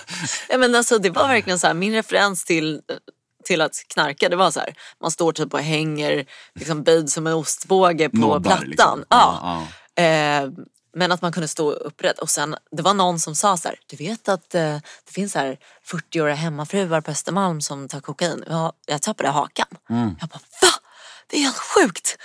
[0.49, 2.81] ja men alltså, det var verkligen så här, min referens till
[3.45, 7.27] till att knarka det var så här, man står typ och hänger liksom böjd som
[7.27, 8.69] en ostbåge på Nobbar, plattan.
[8.69, 9.05] Liksom.
[9.09, 9.67] Ja.
[9.97, 10.03] ja.
[10.03, 10.49] Eh,
[10.95, 12.19] Men att man kunde stå upprätt.
[12.19, 15.33] Och sen, det var någon som sa så här, du vet att eh, det finns
[15.33, 18.45] så här 40-åriga hemmafruar på Östermalm som tar kokain.
[18.49, 19.67] Ja, jag tappade hakan.
[19.91, 20.17] Mm.
[20.21, 20.69] Jag bara, va?
[21.27, 22.17] Det är helt sjukt!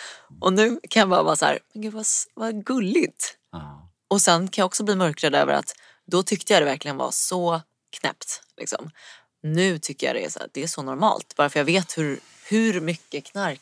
[0.41, 3.35] Och nu kan jag bara vara så här, men gud vad, vad gulligt.
[3.51, 3.89] Ja.
[4.09, 5.73] Och sen kan jag också bli mörkrädd över att
[6.07, 7.61] då tyckte jag det verkligen var så
[7.99, 8.41] knäppt.
[8.57, 8.91] Liksom.
[9.43, 11.33] Nu tycker jag det är, så här, det är så normalt.
[11.37, 13.61] Bara för jag vet hur, hur mycket knark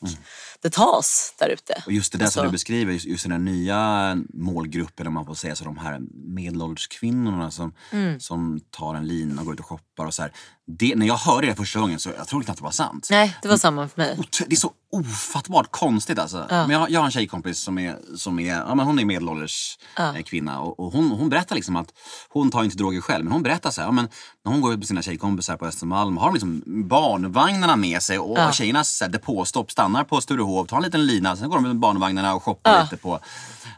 [0.61, 1.83] det tas där ute.
[1.85, 5.13] Och just det där som Alltså- du beskriver, just, just den här nya målgruppen om
[5.13, 8.19] man får säga så, de här medelålders kvinnorna som, Mm.
[8.19, 10.31] som tar en lina och går ut och shoppar och så här.
[10.67, 13.07] Det, när jag hörde det första gången så jag trodde knappt det var sant.
[13.11, 14.19] Nej, det var samma för mig.
[14.47, 16.45] Det är så ofattbart konstigt alltså.
[16.49, 19.77] Men jag, jag har en tjejkompis som är, som är, ja, men hon är medelålders
[19.99, 21.87] eh, kvinna och, och hon, hon berättar liksom att
[22.29, 24.09] hon tar inte droger själv men hon berättar så här, ja, men
[24.45, 28.19] när hon går ut med sina tjejkompisar på Östermalm har de liksom barnvagnarna med sig
[28.19, 28.51] och Ja.
[28.51, 31.75] tjejernas så här, depåstopp stannar på Sturehof, tar en liten lina, sen går de med
[31.79, 32.81] barnvagnarna och shoppar Ja.
[32.83, 33.19] lite på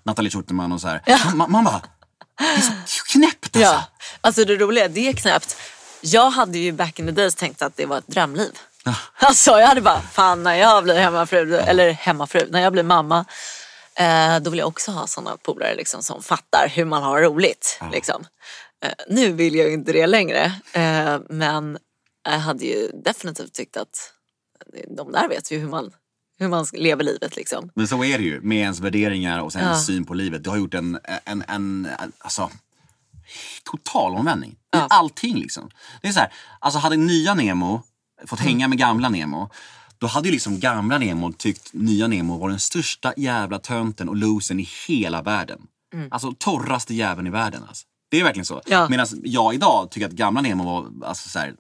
[0.04, 1.02] Nathalie Schulterman och så här.
[1.36, 1.82] Man, man bara,
[2.38, 3.60] det är så knäppt alltså.
[3.74, 3.84] Ja,
[4.22, 5.56] alltså det roliga, det är knäppt.
[6.02, 8.52] Jag hade ju back in the days tänkt att det var ett drömliv.
[9.20, 13.26] Alltså jag hade bara, fan när jag blir hemmafru, eller hemmafru, när jag blir mamma.
[13.96, 17.80] Eh, då vill jag också ha sådana polare liksom, som fattar hur man har roligt.
[17.92, 18.26] Liksom.
[18.86, 20.44] Eh, nu vill jag ju inte det längre.
[20.74, 21.78] Eh, men
[22.24, 24.14] jag hade ju definitivt tyckt att
[24.98, 25.92] de där vet ju hur man,
[26.40, 27.36] hur man lever livet.
[27.36, 27.72] Liksom.
[27.76, 29.76] Men så är det ju med ens värderingar och sen Ja.
[29.80, 30.44] syn på livet.
[30.44, 32.50] Du har gjort en, en, en, en alltså,
[33.72, 34.88] total omvändning i Ja.
[34.90, 35.70] allting liksom.
[36.02, 37.84] Det är så här, alltså hade nya Nemo
[38.28, 39.50] fått hänga med gamla Nemo
[40.00, 44.16] då hade ju liksom gamla Nemo tyckt nya Nemo var den största jävla tönten och
[44.16, 45.60] losen i hela världen.
[46.12, 47.64] Alltså torraste jäveln i världen.
[47.68, 47.86] Alltså.
[48.12, 48.62] Det är verkligen så.
[48.66, 48.90] Ja.
[48.90, 51.54] Medan jag idag tycker att gamla Nemo var alltså, så här,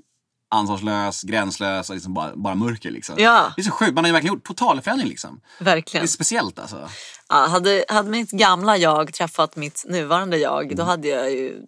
[0.49, 2.91] ansvarslös, gränslös och liksom bara, bara mörker.
[2.91, 3.15] Liksom.
[3.17, 3.53] Ja.
[3.55, 5.09] Det är så sjukt, man har ju verkligen gjort totalförändring.
[5.09, 5.41] Liksom.
[5.57, 6.03] Det Verkligen.
[6.03, 6.89] är speciellt alltså.
[7.29, 11.61] Ja, hade, hade mitt gamla jag träffat mitt nuvarande jag då hade jag ju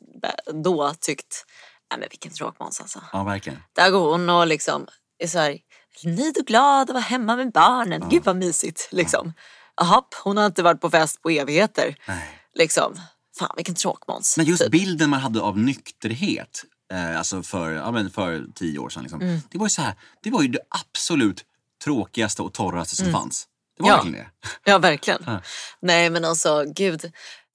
[0.63, 1.45] då tyckt,
[1.91, 3.01] nej men vilken tråkmåns alltså.
[3.13, 3.59] Ja, verkligen.
[3.75, 4.87] Där går hon och liksom
[5.19, 5.57] är så här,
[6.03, 8.09] nöjd och glad och vara hemma med barnen.
[8.09, 8.87] Gud vad mysigt.
[8.91, 9.33] Liksom.
[9.75, 11.95] Jaha, hon har inte varit på fest på evigheter.
[12.07, 12.39] Nej.
[12.53, 12.93] Liksom.
[13.39, 14.37] Fan vilken tråkmåns.
[14.37, 14.71] Men just typ.
[14.71, 19.03] bilden man hade av nykterhet eh, alltså för, ja, men för tio år sedan.
[19.03, 19.21] Liksom.
[19.21, 19.39] Mm.
[19.49, 21.45] Det var ju så här, det var ju det absolut
[21.83, 23.47] tråkigaste och torraste som fanns.
[23.77, 23.97] Det var Mm.
[23.97, 24.03] Ja.
[24.03, 24.25] verkligen
[24.63, 24.71] det.
[24.71, 25.23] Ja, verkligen.
[25.25, 25.41] Ja.
[25.81, 27.11] Nej, men alltså gud.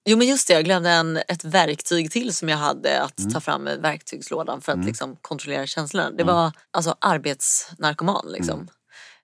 [0.08, 0.54] Jo, men just det.
[0.54, 3.32] Jag glömde en, ett verktyg till som jag hade att Mm.
[3.32, 6.10] ta fram verktygslådan för att liksom, kontrollera känslorna.
[6.10, 8.26] Det var alltså arbetsnarkoman.
[8.32, 8.54] Liksom.
[8.54, 8.68] Mm.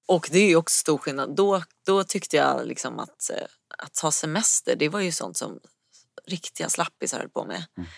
[0.06, 1.36] Och det är ju också stor skillnad.
[1.36, 3.46] Då, då tyckte jag liksom att, eh,
[3.78, 5.58] att ta semester, det var ju sånt som
[6.26, 7.64] riktiga slappisar höll på med.
[7.76, 7.88] Mm.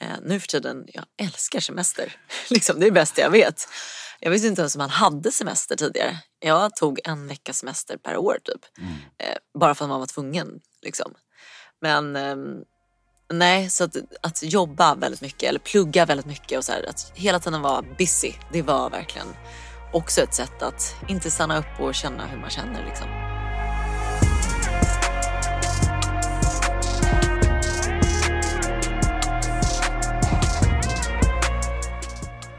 [0.00, 2.16] Eh, nu för tiden, jag älskar semester.
[2.50, 3.68] liksom, det är det bästa jag vet.
[4.20, 6.18] Jag visste inte ens om man hade semester tidigare.
[6.40, 8.78] Jag tog en vecka semester per år typ.
[8.78, 8.92] Mm.
[9.18, 10.60] Eh, bara för att man var tvungen.
[10.82, 11.14] Liksom.
[11.80, 12.64] Men ehm,
[13.32, 17.12] nej, så att, att jobba väldigt mycket eller plugga väldigt mycket och så här, att
[17.14, 18.32] hela tiden vara busy.
[18.52, 19.28] Det var verkligen
[19.92, 22.84] också ett sätt att inte stanna upp och känna hur man känner.
[22.84, 23.33] Liksom.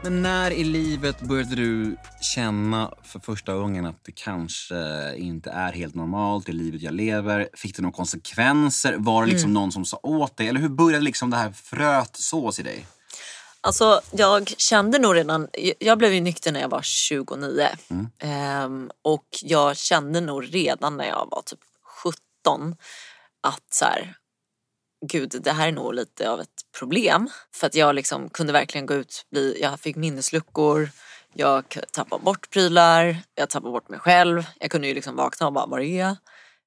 [0.06, 4.76] Men när i livet började du känna för första gången att det kanske
[5.16, 7.48] inte är helt normalt i livet jag lever?
[7.54, 8.96] Fick det några konsekvenser?
[8.98, 9.34] Var det Mm.
[9.34, 10.48] liksom någon som sa åt dig?
[10.48, 12.86] Eller hur började liksom det här fröet sås i dig?
[13.60, 17.68] Alltså, jag kände nog redan, jag blev ju nykter när jag var 29.
[18.18, 21.60] Ehm, och jag kände nog redan när jag var typ
[22.02, 22.76] 17
[23.40, 24.14] att så här,
[25.06, 27.28] gud det här är nog lite av ett problem.
[27.54, 30.90] För att jag liksom kunde verkligen gå ut, bli, jag fick minnesluckor,
[31.34, 34.46] jag tappade bort prylar, jag tappade bort mig själv.
[34.60, 36.16] Jag kunde ju liksom vakna och bara, var är jag?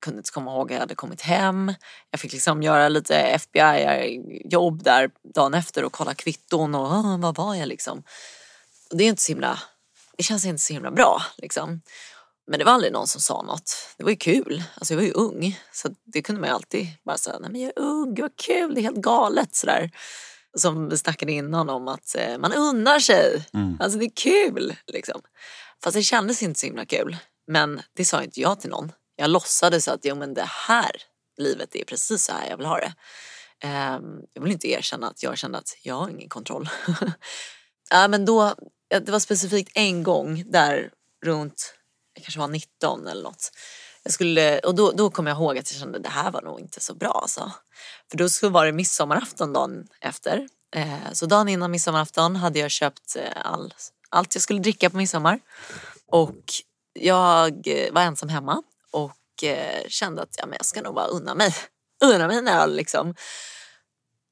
[0.01, 1.73] kunde inte komma ihåg att jag hade kommit hem.
[2.11, 7.35] Jag fick liksom göra lite FBI-jobb där dagen efter och kolla kvitton och ah, vad
[7.35, 8.03] var jag liksom.
[8.91, 9.59] Och det är inte så himla,
[10.17, 11.81] det känns inte så himla bra liksom.
[12.49, 13.71] Men det var aldrig någon som sa något.
[13.97, 14.63] Det var ju kul.
[14.75, 15.59] Alltså jag var ju ung.
[15.71, 18.75] Så det kunde man ju alltid bara säga, nej men jag är ung, vad kul,
[18.75, 19.91] det är helt galet sådär.
[20.57, 23.45] Som vi snackade innan om att eh, man unnar sig.
[23.79, 25.21] Alltså det är kul liksom.
[25.83, 27.17] Fast det kändes inte så himla kul.
[27.47, 28.91] Men det sa inte jag till någon.
[29.15, 30.91] Jag låtsades att jo, men det här
[31.37, 32.93] livet är precis så här jag vill ha det.
[33.67, 36.69] Ehm, jag vill inte erkänna att jag kände att jag har ingen kontroll.
[37.89, 38.56] ja, men då,
[38.89, 40.91] det var specifikt en gång där
[41.25, 41.73] runt,
[42.19, 43.51] jag kanske var 19 eller något.
[44.03, 46.41] Jag skulle, och då, då kom jag ihåg att jag kände att det här var
[46.41, 47.19] nog inte så bra.
[47.21, 47.51] Alltså.
[48.11, 50.47] För då skulle var det midsommarafton dagen efter.
[50.75, 53.73] Eh, så dagen innan midsommarafton hade jag köpt eh, all,
[54.09, 55.39] allt jag skulle dricka på midsommar.
[56.07, 56.43] Och
[56.93, 61.07] jag eh, var ensam hemma och eh, kände att ja, men jag ska nog bara
[61.07, 61.55] unna mig
[62.03, 63.15] unna mig en öl liksom.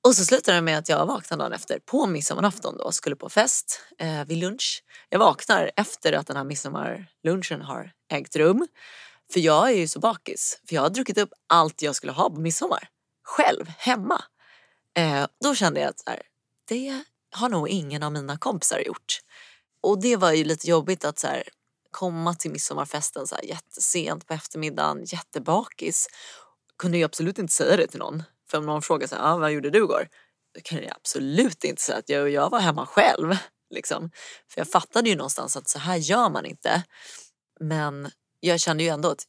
[0.07, 3.29] Och så slutade det med att jag vaknade dagen efter på midsommarafton då, skulle på
[3.29, 4.83] fest eh, vid lunch.
[5.09, 8.67] Jag vaknar efter att den här midsommarlunchen har ägt rum.
[9.33, 12.29] För jag är ju så bakis, för jag har druckit upp allt jag skulle ha
[12.29, 12.89] på midsommar.
[13.23, 14.23] Själv, hemma.
[14.97, 16.21] Eh, då kände jag att så här,
[16.67, 19.19] det har nog ingen av mina kompisar gjort.
[19.81, 21.43] Och det var ju lite jobbigt att så här,
[21.91, 26.07] komma till midsommarfesten så här, jättesent på eftermiddagen, jättebakis.
[26.77, 28.23] Kunde ju absolut inte säga det till någon.
[28.49, 30.09] För om någon frågar så här, ah, vad gjorde du igår?
[30.55, 33.37] Då kan jag absolut inte säga att jag, jag var hemma själv.
[33.69, 34.11] Liksom.
[34.51, 36.83] För jag fattade ju någonstans att så här gör man inte.
[37.59, 39.27] Men jag kände ju ändå att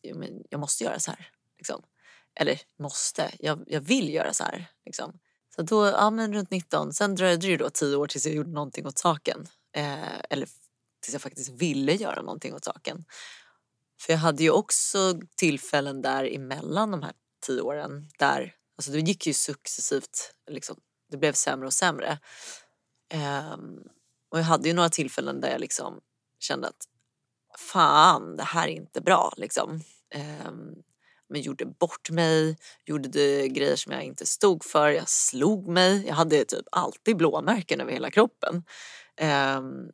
[0.51, 1.31] jag måste göra så här.
[1.59, 1.83] Liksom.
[2.41, 4.67] Eller måste, jag, jag vill göra så här.
[4.87, 5.19] Liksom.
[5.57, 8.35] Så då, ja men runt 19, sen dröjde det ju då tio år tills jag
[8.35, 9.47] gjorde någonting åt saken.
[9.77, 10.49] Eh, eller
[11.01, 13.05] tills jag faktiskt ville göra någonting åt saken.
[14.01, 17.13] För jag hade ju också tillfällen där emellan de här
[17.47, 20.77] tio åren där, alltså det gick ju successivt, liksom,
[21.11, 22.19] det blev sämre och sämre.
[23.53, 23.89] Um,
[24.31, 26.01] och jag hade ju några tillfällen där jag liksom
[26.39, 26.89] kände att
[27.59, 29.81] fan, det här är inte bra liksom.
[30.47, 30.83] Um,
[31.29, 36.07] men gjorde bort mig, gjorde det grejer som jag inte stod för, jag slog mig.
[36.07, 38.65] Jag hade typ alltid blåmärken över hela kroppen.
[39.57, 39.91] Um,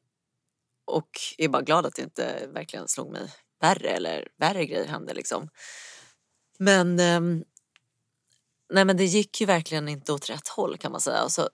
[0.87, 5.15] och är bara glad att det inte verkligen slog mig värre eller värre grejer hände
[5.15, 5.49] liksom.
[6.59, 7.45] Men, um,
[8.73, 11.17] nej men det gick ju verkligen inte åt rätt håll kan man säga.
[11.17, 11.49] Alltså,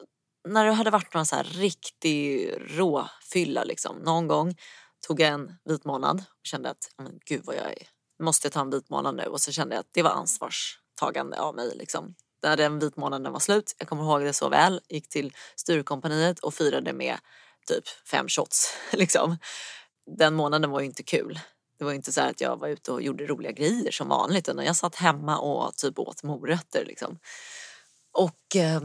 [0.48, 4.54] när det hade varit någon så här riktig råfylla liksom, någon gång
[5.06, 7.88] tog jag en vit månad och kände att men gud vad jag är
[8.22, 11.54] måste ta en vit månad nu och så kände jag att det var ansvarstagande av
[11.54, 11.76] mig.
[11.76, 12.14] Liksom.
[12.42, 16.38] När den vit månaden var slut, jag kommer ihåg det så väl, gick till Sturecompagniet
[16.38, 17.18] och firade med
[17.66, 18.74] typ fem shots.
[18.92, 19.38] Liksom.
[20.18, 21.40] Den månaden var ju inte kul.
[21.80, 24.64] Det var inte så att jag var ute och gjorde roliga grejer som vanligt utan
[24.64, 26.84] jag satt hemma och typ åt morötter.
[26.84, 27.18] Liksom.
[28.12, 28.80] Och eh,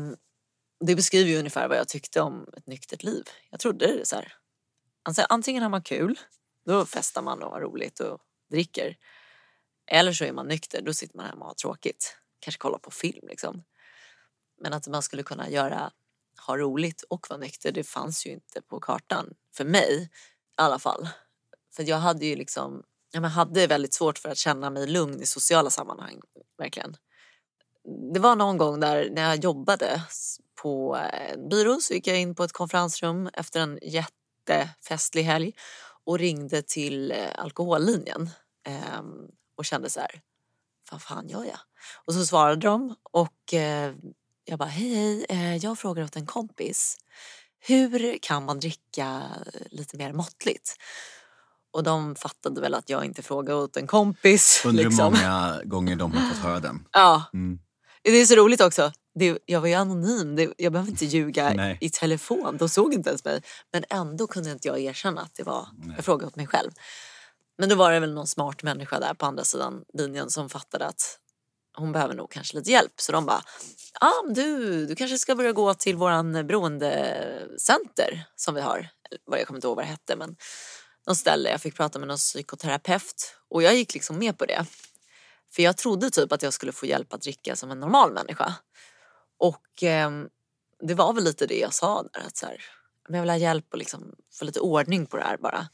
[0.85, 3.23] det beskriver ju ungefär vad jag tyckte om ett nyktert liv.
[3.49, 4.33] Jag trodde det så här.
[5.03, 6.19] Alltså, antingen har man kul,
[6.65, 8.19] då festar man och har roligt och
[8.51, 8.97] dricker.
[9.91, 12.17] Eller så är man nykter, då sitter man hemma och har tråkigt.
[12.39, 13.63] Kanske kollar på film liksom.
[14.61, 15.91] Men att man skulle kunna göra,
[16.47, 19.33] ha roligt och vara nykter, det fanns ju inte på kartan.
[19.55, 20.09] För mig i
[20.55, 21.09] alla fall.
[21.75, 25.25] För jag hade ju liksom, jag hade väldigt svårt för att känna mig lugn i
[25.25, 26.21] sociala sammanhang.
[26.57, 26.97] Verkligen.
[28.13, 30.01] Det var någon gång där när jag jobbade
[30.61, 35.53] på eh, en byrå så gick jag in på ett konferensrum efter en jättefestlig helg
[36.05, 38.29] och ringde till eh, alkohollinjen.
[38.67, 40.21] Ehm, och kände så här,
[40.91, 41.59] vad fan gör jag?
[42.05, 43.93] Och så svarade de och eh,
[44.45, 46.97] jag bara, hej hej, jag frågar åt en kompis.
[47.59, 49.23] Hur kan man dricka
[49.69, 50.75] lite mer måttligt?
[51.75, 54.61] Och de fattade väl att jag inte frågade åt en kompis.
[54.65, 55.13] Undrar hur liksom.
[55.13, 56.87] många gånger de har fått höra den.
[56.91, 57.23] Ja.
[57.33, 57.59] Mm.
[58.03, 58.91] Det är så roligt också.
[59.19, 61.77] Det, jag var ju anonym, det, jag behöver inte ljuga Nej.
[61.81, 62.57] i telefon.
[62.57, 63.41] De såg inte ens mig.
[63.73, 65.93] Men ändå kunde inte jag erkänna att det var, Nej.
[65.95, 66.71] jag frågade åt mig själv.
[67.57, 70.85] Men då var det väl någon smart människa där på andra sidan linjen som fattade
[70.85, 71.19] att
[71.77, 72.93] hon behöver nog kanske lite hjälp.
[72.95, 73.41] Så de bara,
[74.01, 78.87] ah, du, du kanske ska börja gå till våran beroendecenter som vi har.
[79.31, 80.35] Jag kommer inte ihåg vad det hette men
[81.07, 81.49] någon ställe.
[81.49, 84.65] Jag fick prata med någon psykoterapeut och jag gick liksom med på det.
[85.51, 88.53] För jag trodde typ att jag skulle få hjälp att dricka som en normal människa.
[89.37, 90.11] Och eh,
[90.79, 92.21] det var väl lite det jag sa där.
[92.27, 92.61] Att så här,
[93.09, 95.67] jag vill ha hjälp och liksom få lite ordning på det här bara.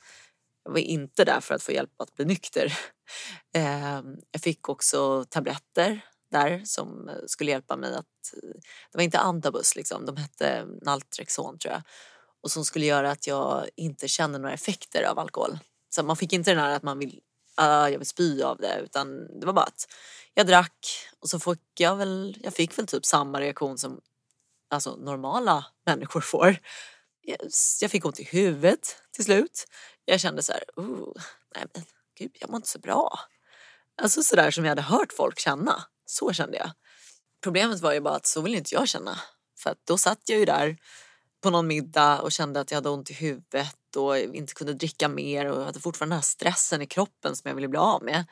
[0.63, 2.77] Jag var inte där för att få hjälp att bli nykter.
[3.53, 4.01] Eh,
[4.31, 6.01] jag fick också tabletter
[6.31, 8.33] där som skulle hjälpa mig att...
[8.91, 11.81] Det var inte Antabus, liksom, de hette Naltrexon tror jag.
[12.43, 15.59] Och som skulle göra att jag inte kände några effekter av alkohol.
[15.89, 17.19] Så man fick inte den här att man vill,
[17.61, 19.87] uh, jag vill spy av det utan det var bara att
[20.33, 20.87] jag drack
[21.19, 24.01] och så fick jag väl, jag fick väl typ samma reaktion som
[24.69, 26.57] alltså, normala människor får.
[27.81, 29.65] Jag fick ont i huvudet till slut
[30.05, 31.13] jag kände så här, oh,
[31.55, 31.83] nej men
[32.17, 33.19] gud, jag mår inte så bra.
[34.01, 35.83] Alltså sådär som jag hade hört folk känna.
[36.05, 36.71] Så kände jag.
[37.43, 39.19] Problemet var ju bara att så vill inte jag känna.
[39.59, 40.77] För att då satt jag ju där
[41.41, 45.09] på någon middag och kände att jag hade ont i huvudet och inte kunde dricka
[45.09, 48.25] mer och hade fortfarande den här stressen i kroppen som jag ville bli av med.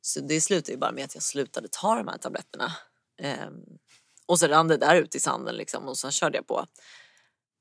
[0.00, 2.72] Så det slutade ju bara med att jag slutade ta de här tabletterna.
[3.18, 3.64] Ehm,
[4.26, 6.66] och så rann det där ut i sanden liksom och sen körde jag på.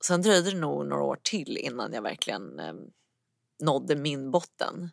[0.06, 2.74] Sen dröjde det nog några år till innan jag verkligen eh,
[3.64, 4.90] nådde min botten.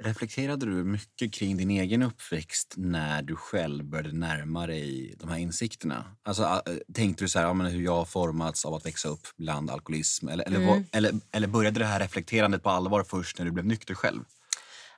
[0.00, 5.38] Reflekterade du mycket kring din egen uppväxt när du själv började närma dig de här
[5.38, 6.04] insikterna?
[6.22, 6.62] Alltså,
[6.94, 9.70] tänkte du så här, ja, men hur jag har formats av att växa upp bland
[9.70, 10.28] alkoholism?
[10.28, 10.84] Eller, eller, mm.
[10.92, 14.24] eller, eller började det här reflekterandet på allvar först när du blev nykter själv?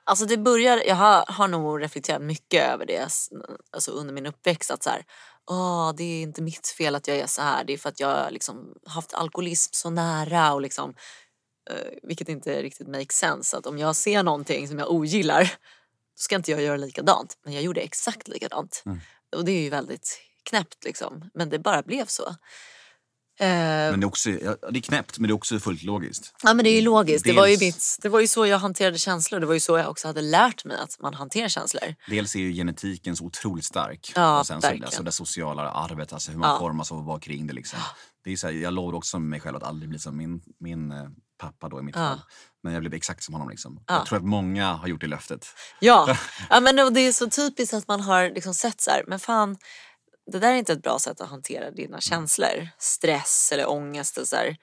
[0.03, 3.07] Alltså det börjar, jag har, har nog reflekterat mycket över det
[3.71, 4.71] alltså under min uppväxt.
[4.71, 5.05] Att så här,
[5.47, 7.63] Åh, det är inte mitt fel att jag är så här.
[7.63, 10.53] Det är för att jag liksom haft alkoholism så nära.
[10.53, 10.95] Och liksom, eh,
[12.03, 13.57] vilket inte riktigt makes sense.
[13.57, 17.37] Att om jag ser någonting som jag ogillar då ska inte jag göra likadant.
[17.43, 18.83] Men jag gjorde exakt likadant.
[18.85, 18.99] Mm.
[19.35, 21.29] Och det är ju väldigt knäppt liksom.
[21.33, 22.35] Men det bara blev så.
[23.39, 26.35] Eh, men det är, också, det är knäppt men det är också fullt logiskt.
[26.43, 27.23] Ja men det är ju logiskt.
[27.23, 29.39] Dels, det, var ju mitt, det var ju så jag hanterade känslor.
[29.39, 31.95] Det var ju så jag också hade lärt mig att man hanterar känslor.
[32.09, 34.11] Dels är ju genetiken så otroligt stark.
[34.15, 36.59] Ja, och sen så alltså det sociala arvet, alltså hur man ja.
[36.59, 37.53] formas och vad kring det.
[37.53, 37.79] Liksom.
[38.23, 40.91] det är så här, jag lovar också mig själv att aldrig bli som min, min
[40.91, 42.01] eh, pappa då i mitt ja.
[42.01, 42.21] fall.
[42.63, 43.49] Men jag blev exakt som honom.
[43.49, 43.83] Liksom.
[43.87, 43.93] Ja.
[43.93, 45.47] Jag tror att många har gjort det löftet.
[45.79, 46.17] Ja,
[46.49, 49.57] ja men det är så typiskt att man har liksom sett så här, men fan
[50.31, 52.69] det där är inte ett bra sätt att hantera dina känslor.
[52.77, 54.57] Stress eller ångest och så här.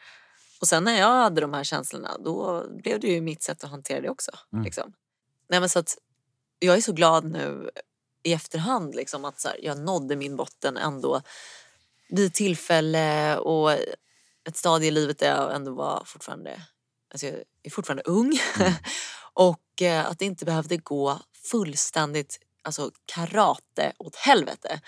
[0.60, 3.70] Och sen när jag hade de här känslorna då blev det ju mitt sätt att
[3.70, 4.30] hantera det också.
[4.52, 4.64] Mm.
[4.64, 4.92] Liksom.
[5.48, 5.98] Nej, men så att
[6.58, 7.70] jag är så glad nu
[8.22, 11.22] i efterhand liksom, att så här, jag nådde min botten ändå
[12.08, 13.70] vid tillfälle och
[14.48, 16.62] ett stadie i livet där jag ändå var fortfarande,
[17.12, 18.38] alltså jag är fortfarande ung.
[18.60, 18.72] Mm.
[19.34, 21.18] och eh, att det inte behövde gå
[21.50, 24.80] fullständigt alltså karate åt helvete.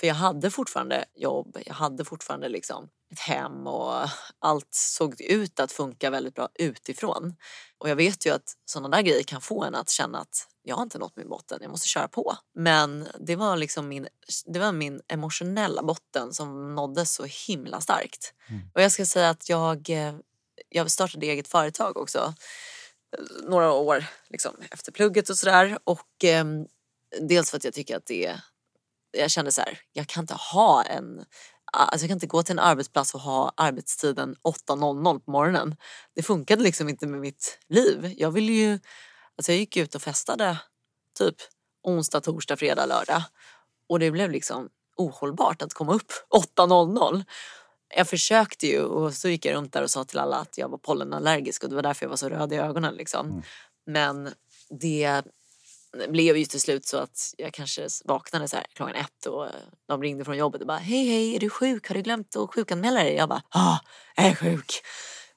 [0.00, 5.60] För jag hade fortfarande jobb, jag hade fortfarande liksom ett hem och allt såg ut
[5.60, 7.36] att funka väldigt bra utifrån.
[7.78, 10.76] Och jag vet ju att sådana där grejer kan få en att känna att jag
[10.76, 12.36] har inte nått min botten, jag måste köra på.
[12.54, 14.08] Men det var liksom min,
[14.46, 18.34] det var min emotionella botten som nåddes så himla starkt.
[18.48, 18.70] Mm.
[18.74, 20.14] Och jag ska säga att jag, eh,
[20.68, 22.34] jag startade eget företag också
[23.18, 25.78] eh, några år liksom, efter plugget och sådär.
[25.84, 26.44] Och eh,
[27.20, 28.40] dels för att jag tycker att det
[29.10, 31.24] jag kände så här, jag kan inte ha en
[31.72, 35.76] Alltså jag kan inte gå till en arbetsplats och ha arbetstiden 8.00 på morgonen.
[36.14, 38.14] Det funkade liksom inte med mitt liv.
[38.16, 38.78] Jag ville ju,
[39.36, 40.58] alltså jag gick ut och festade
[41.18, 41.34] typ
[41.82, 43.22] onsdag, torsdag, fredag, lördag.
[43.88, 46.12] Och det blev liksom ohållbart att komma upp
[46.56, 47.24] 8.00.
[47.94, 50.68] Jag försökte ju och så gick jag runt där och sa till alla att jag
[50.68, 52.94] var pollenallergisk och det var därför jag var så röd i ögonen.
[52.94, 53.26] Liksom.
[53.26, 53.42] Mm.
[53.86, 54.34] Men
[54.80, 55.22] det
[56.08, 59.52] blev ju till slut så att jag kanske vaknade så här klockan ett och eh,
[59.88, 62.54] de ringde från jobbet och bara hej hej är du sjuk har du glömt att
[62.54, 63.14] sjukanmäla dig?
[63.14, 63.80] Jag bara ja
[64.16, 64.82] jag är sjuk.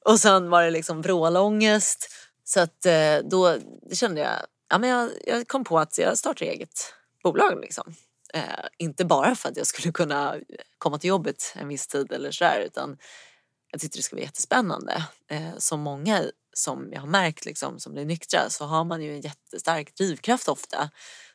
[0.06, 2.10] Och sen var det liksom vrålångest
[2.44, 3.58] så att eh, då
[3.94, 4.40] kände jag,
[4.70, 6.94] ja men jag, jag kom på att jag startar eget
[7.24, 7.96] bolag liksom.
[8.34, 8.42] Eh,
[8.78, 10.36] inte bara för att jag skulle kunna
[10.78, 12.98] komma till jobbet en viss tid eller sådär utan
[13.72, 15.06] jag tyckte det skulle vara jättespännande.
[15.30, 16.24] Eh, som många
[16.54, 20.48] som jag har märkt liksom, som blir nyktra så har man ju en jättestark drivkraft
[20.48, 20.90] ofta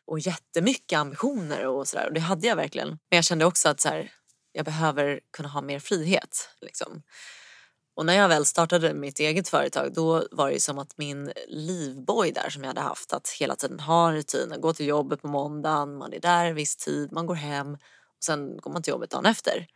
[0.05, 2.07] och jättemycket ambitioner och sådär.
[2.07, 2.89] Och det hade jag verkligen.
[2.89, 4.13] Men jag kände också att så här,
[4.53, 6.49] jag behöver kunna ha mer frihet.
[6.61, 7.03] Liksom.
[7.97, 12.33] Och när jag väl startade mitt eget företag då var det som att min livboj
[12.33, 15.29] där som jag hade haft att hela tiden ha en rutin, gå till jobbet på
[15.29, 19.11] måndagen, man är där viss tid, man går hem och sen går man till jobbet
[19.11, 19.67] dagen efter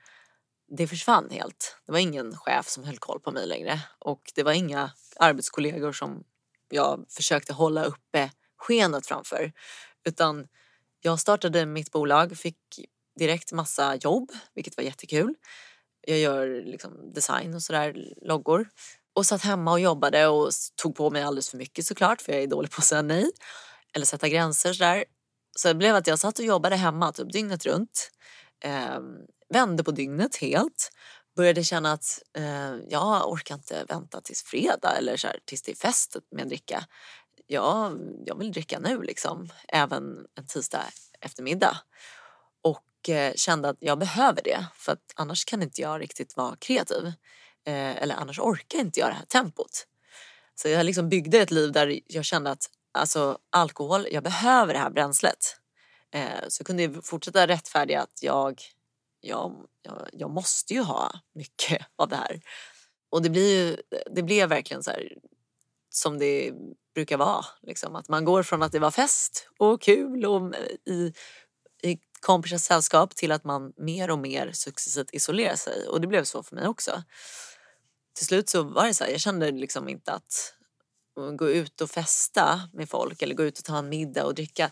[0.70, 1.76] det försvann helt.
[1.86, 5.92] Det var ingen chef som höll koll på mig längre och det var inga arbetskollegor
[5.92, 6.24] som
[6.68, 9.52] jag försökte hålla uppe skenet framför.
[10.04, 10.48] Utan
[11.00, 12.58] jag startade mitt bolag, fick
[13.18, 15.34] direkt massa jobb, vilket var jättekul.
[16.06, 18.68] Jag gör liksom design och sådär, loggor.
[19.12, 20.50] Och satt hemma och jobbade och
[20.82, 23.30] tog på mig alldeles för mycket såklart för jag är dålig på att säga nej.
[23.94, 25.04] Eller sätta gränser sådär.
[25.56, 28.10] Så det blev att jag satt och jobbade hemma typ dygnet runt.
[28.96, 30.90] Um, vände på dygnet helt.
[31.36, 35.72] Började känna att eh, jag orkar inte vänta tills fredag eller så här, tills det
[35.72, 36.84] är fest typ med att dricka.
[37.46, 37.92] Ja,
[38.24, 40.84] jag vill dricka nu liksom, även en tisdag
[41.20, 41.76] eftermiddag.
[42.62, 46.56] Och eh, kände att jag behöver det för att annars kan inte jag riktigt vara
[46.56, 47.06] kreativ.
[47.66, 49.86] Eh, eller annars orkar inte jag det här tempot.
[50.54, 54.80] Så jag liksom byggde ett liv där jag kände att alltså, alkohol, jag behöver det
[54.80, 55.56] här bränslet.
[56.12, 58.62] Eh, så jag kunde fortsätta rättfärdiga att jag
[59.20, 62.40] jag, jag, jag måste ju ha mycket av det här.
[63.10, 63.76] Och det blir ju,
[64.10, 65.12] det blev verkligen så här
[65.90, 66.52] som det
[66.94, 67.44] brukar vara.
[67.62, 67.96] Liksom.
[67.96, 70.54] Att man går från att det var fest och kul och
[70.86, 71.12] i,
[71.82, 75.86] i kompisars sällskap till att man mer och mer successivt isolerar sig.
[75.88, 77.02] Och det blev så för mig också.
[78.14, 80.54] Till slut så var det så här, jag kände liksom inte att
[81.36, 84.70] gå ut och festa med folk eller gå ut och ta en middag och dricka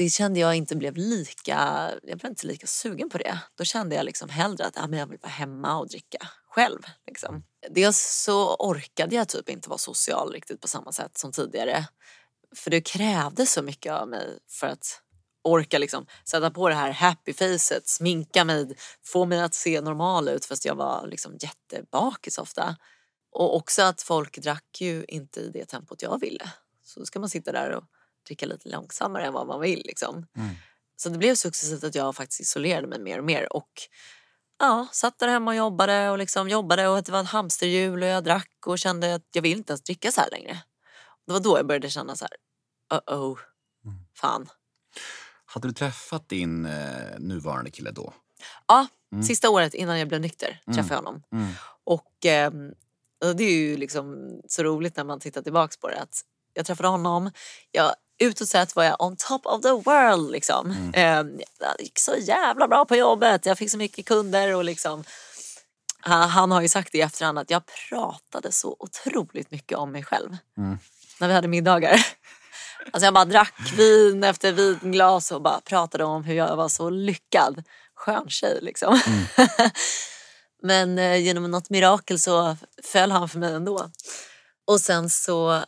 [0.00, 3.38] det kände jag inte blev lika, jag blev inte lika sugen på det.
[3.54, 6.78] Då kände jag liksom hellre att ja, men jag vill vara hemma och dricka själv.
[7.06, 7.44] Liksom.
[7.70, 11.88] Dels så orkade jag typ inte vara social riktigt på samma sätt som tidigare.
[12.54, 15.02] För det krävde så mycket av mig för att
[15.42, 18.76] orka liksom sätta på det här happy facet, sminka mig,
[19.06, 22.76] få mig att se normal ut fast jag var liksom jättebakis ofta.
[23.30, 26.50] Och också att folk drack ju inte i det tempot jag ville.
[26.84, 27.84] Så ska man sitta där och
[28.26, 29.82] dricka lite långsammare än vad man vill.
[29.84, 30.26] Liksom.
[30.36, 30.54] Mm.
[30.96, 33.52] Så det blev successivt att jag faktiskt isolerade mig mer och mer.
[33.52, 33.70] Och
[34.58, 38.08] ja, satt där hemma och jobbade och liksom jobbade och det var en hamsterhjul och
[38.08, 40.62] jag drack och kände att jag vill inte ens dricka så här längre.
[41.26, 42.36] Det var då jag började känna så här,
[43.10, 43.38] uh oh,
[43.84, 43.98] mm.
[44.14, 44.48] fan.
[45.44, 48.12] Hade du träffat din eh, nuvarande kille då?
[48.66, 49.24] Ja, mm.
[49.24, 50.76] sista året innan jag blev nykter mm.
[50.76, 51.22] träffade jag honom.
[51.32, 51.52] Mm.
[51.84, 52.52] Och, eh,
[53.34, 56.88] det är ju liksom så roligt när man tittar tillbaks på det att jag träffade
[56.88, 57.30] honom,
[57.70, 60.30] jag utåt sett var jag on top of the world.
[60.30, 60.70] Liksom.
[60.70, 60.94] Mm.
[60.94, 65.04] Eh, jag gick så jävla bra på jobbet, jag fick så mycket kunder och liksom
[66.00, 70.04] han, han har ju sagt i efterhand att jag pratade så otroligt mycket om mig
[70.04, 70.36] själv.
[70.58, 70.78] Mm.
[71.20, 72.06] När vi hade middagar.
[72.92, 76.90] Alltså jag bara drack vin efter vinglas och bara pratade om hur jag var så
[76.90, 77.62] lyckad.
[77.94, 79.00] Skön tjej liksom.
[79.06, 79.70] Mm.
[80.62, 83.90] Men eh, genom något mirakel så föll han för mig ändå.
[84.66, 85.64] Och sen så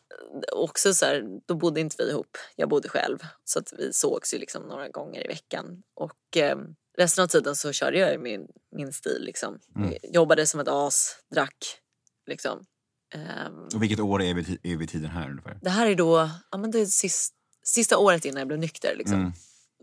[0.52, 2.36] också så här, då bodde inte vi ihop.
[2.56, 3.18] Jag bodde själv.
[3.44, 5.82] Så att vi sågs ju liksom några gånger i veckan.
[5.94, 6.56] Och eh,
[6.98, 9.58] resten av tiden så körde jag min, min stil liksom.
[9.76, 9.94] Mm.
[10.02, 11.78] Jobbade som ett as, drack
[12.26, 12.66] liksom.
[13.14, 15.58] Um, och vilket år är vi, är vi tiden här ungefär?
[15.62, 18.94] Det här är då, ja men det är sist, sista året innan jag blev nykter
[18.96, 19.20] liksom.
[19.20, 19.32] Mm.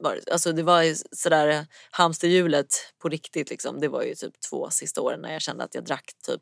[0.02, 2.68] Var, alltså det var sådär hamsterhjulet
[3.02, 3.80] på riktigt liksom.
[3.80, 6.42] Det var ju typ två sista åren när jag kände att jag drack typ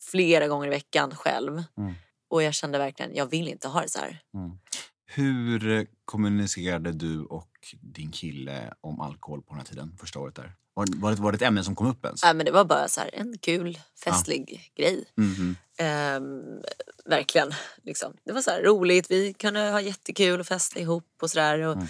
[0.00, 1.62] flera gånger i veckan själv.
[1.78, 1.94] Mm.
[2.28, 4.20] Och jag kände verkligen, jag vill inte ha det så här.
[4.34, 4.58] Mm.
[5.06, 7.50] Hur kommunicerade du och
[7.80, 10.54] din kille om alkohol på den här tiden, första året där?
[10.78, 12.22] Var, var, det, var det ett ämne som kom upp ens?
[12.22, 14.84] Ja, men det var bara så här, en kul, festlig ja.
[14.84, 15.04] grej.
[15.18, 15.54] Mm -hmm.
[15.78, 16.62] ehm,
[17.04, 17.54] verkligen.
[17.82, 18.16] Liksom.
[18.24, 21.58] Det var så här, roligt, vi kunde ha jättekul och festa ihop och sådär.
[21.58, 21.86] Och, mm.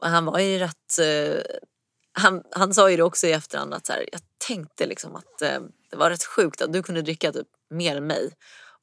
[0.00, 0.98] och, han var ju rätt...
[1.00, 1.40] Eh,
[2.12, 5.42] han, han sa ju det också i efterhand att så här, jag tänkte liksom att
[5.42, 5.60] eh,
[5.90, 8.30] det var rätt sjukt att du kunde dricka typ mer än mig.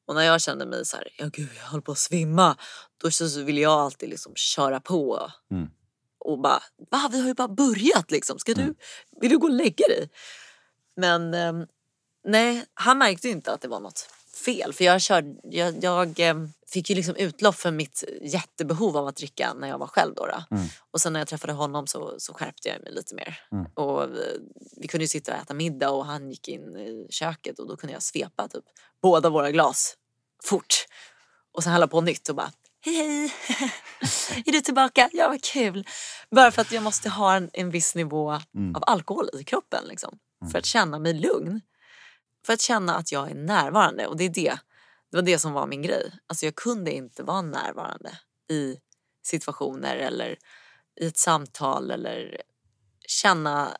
[0.06, 2.56] Och när jag kände mig så här, ja gud jag håller på att svimma.
[3.02, 5.30] Då så ville jag alltid liksom köra på.
[5.50, 5.68] Mm.
[6.18, 8.38] Och bara, va vi har ju bara börjat liksom.
[8.38, 8.66] Ska mm.
[8.66, 8.74] du,
[9.20, 10.10] vill du gå och lägga dig?
[10.96, 11.52] Men eh,
[12.24, 14.72] nej, han märkte inte att det var något fel.
[14.72, 16.34] För jag, körde, jag, jag eh,
[16.66, 20.14] fick ju liksom utlopp för mitt jättebehov av att dricka när jag var själv.
[20.14, 20.56] Då, då.
[20.56, 20.68] Mm.
[20.90, 23.38] Och sen när jag träffade honom så, så skärpte jag mig lite mer.
[23.52, 23.66] Mm.
[23.74, 24.38] Och vi,
[24.76, 27.76] vi, kunde ju sitta och äta middag och han gick in i köket och då
[27.76, 28.64] kunde jag svepa typ
[29.02, 29.96] båda våra glas
[30.44, 30.74] fort.
[31.52, 32.50] Och sen hälla på nytt och bara
[32.84, 33.72] Hej hej!
[34.46, 35.10] är du tillbaka?
[35.12, 35.86] Ja vad kul!
[36.30, 38.76] Bara för att jag måste ha en, en viss nivå mm.
[38.76, 40.18] av alkohol i kroppen liksom.
[40.42, 40.50] Mm.
[40.50, 41.60] För att känna mig lugn.
[42.46, 44.58] För att känna att jag är närvarande och det är det.
[45.10, 46.12] Det var det som var min grej.
[46.26, 48.18] Alltså jag kunde inte vara närvarande
[48.50, 48.76] i
[49.22, 50.38] situationer eller
[51.00, 52.42] i ett samtal eller
[53.06, 53.76] känna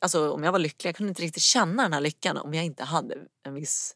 [0.00, 2.64] Alltså om jag var lycklig, jag kunde inte riktigt känna den här lyckan om jag
[2.64, 3.94] inte hade en viss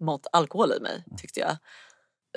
[0.00, 1.56] mått alkohol i mig tyckte jag.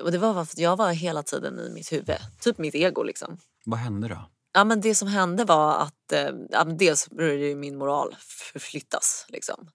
[0.02, 3.04] Och det var för att jag var hela tiden i mitt huvud, typ mitt ego
[3.04, 3.38] liksom.
[3.66, 4.30] Vad hände då?
[4.54, 9.70] Ja men det som hände var att eh, dels började min moral förflyttas liksom.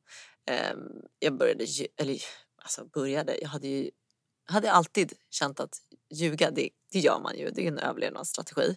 [0.48, 0.74] Eh,
[1.18, 2.22] jag började, eller
[2.62, 3.90] alltså började, jag hade ju
[4.50, 5.78] hade alltid känt att
[6.10, 8.76] ljuga, det, det gör man ju, det är en överlevnadsstrategi.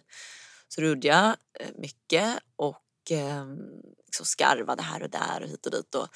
[0.68, 3.46] Så då gjorde jag eh, mycket och eh,
[4.06, 5.94] liksom skarvade här och där och hit och dit.
[5.94, 6.08] Och,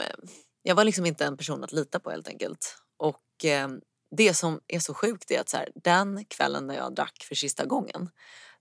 [0.00, 0.16] eh,
[0.62, 2.76] jag var liksom inte en person att lita på helt enkelt.
[2.96, 3.68] Och eh,
[4.16, 7.34] det som är så sjukt är att så här, den kvällen när jag drack för
[7.34, 8.10] sista gången,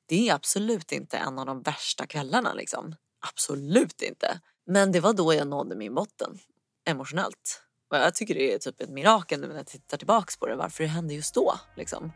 [0.06, 2.96] det är absolut inte en av de värsta kvällarna liksom.
[3.20, 4.42] Absolut inte.
[4.66, 6.40] Men det var då jag nådde min botten
[6.86, 7.62] emotionellt.
[7.92, 10.56] Och jag tycker det är typ ett mirakel nu när jag tittar tillbaks på det,
[10.56, 11.54] varför det hände just då.
[11.76, 12.12] Liksom.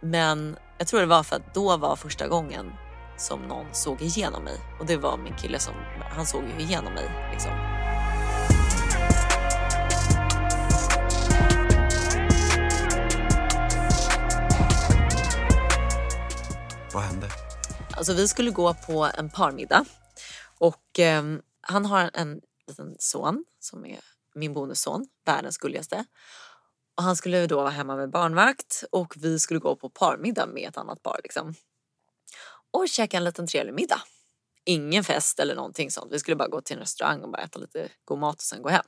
[0.00, 2.72] Men jag tror det var för att då var första gången
[3.18, 4.58] som någon såg igenom mig.
[4.80, 5.74] Och det var min kille som,
[6.16, 7.30] han såg ju igenom mig.
[7.32, 7.52] Liksom.
[16.92, 17.28] Vad hände?
[17.96, 19.84] Alltså vi skulle gå på en parmiddag
[20.58, 21.22] och eh,
[21.68, 24.00] han har en liten son som är
[24.34, 26.04] min bonusson, världens gulligaste.
[26.96, 30.68] Och han skulle då vara hemma med barnvakt och vi skulle gå på parmiddag med
[30.68, 31.54] ett annat par liksom.
[32.70, 34.02] Och käka en liten trevlig middag.
[34.64, 36.12] Ingen fest eller någonting sånt.
[36.12, 38.62] Vi skulle bara gå till en restaurang och bara äta lite god mat och sen
[38.62, 38.86] gå hem.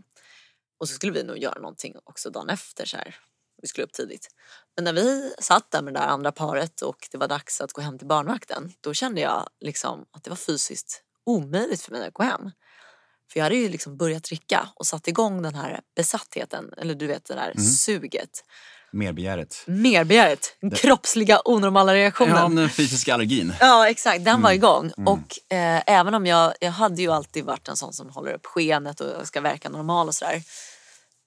[0.79, 3.16] Och så skulle vi nog göra någonting också dagen efter så här
[3.62, 4.29] vi skulle upp tidigt.
[4.76, 7.72] Men när vi satt där med det där andra paret och det var dags att
[7.72, 12.07] gå hem till barnvakten, då kände jag liksom att det var fysiskt omöjligt för mig
[12.07, 12.51] att gå hem.
[13.33, 17.07] För jag hade ju liksom börjat dricka och satt igång den här besattheten, eller du
[17.07, 17.64] vet det där mm.
[17.64, 18.45] suget.
[18.93, 19.64] Merbegäret.
[19.66, 20.57] Merbegäret.
[20.61, 22.37] Den kroppsliga onormala reaktionen.
[22.37, 23.53] Ja, den fysiska allergin.
[23.61, 24.24] Ja, exakt.
[24.24, 24.43] Den mm.
[24.43, 24.93] var igång.
[24.99, 25.09] Mm.
[25.09, 28.47] Och eh, även om jag, jag hade ju alltid varit en sån som håller upp
[28.47, 30.43] skenet och ska verka normal och sådär.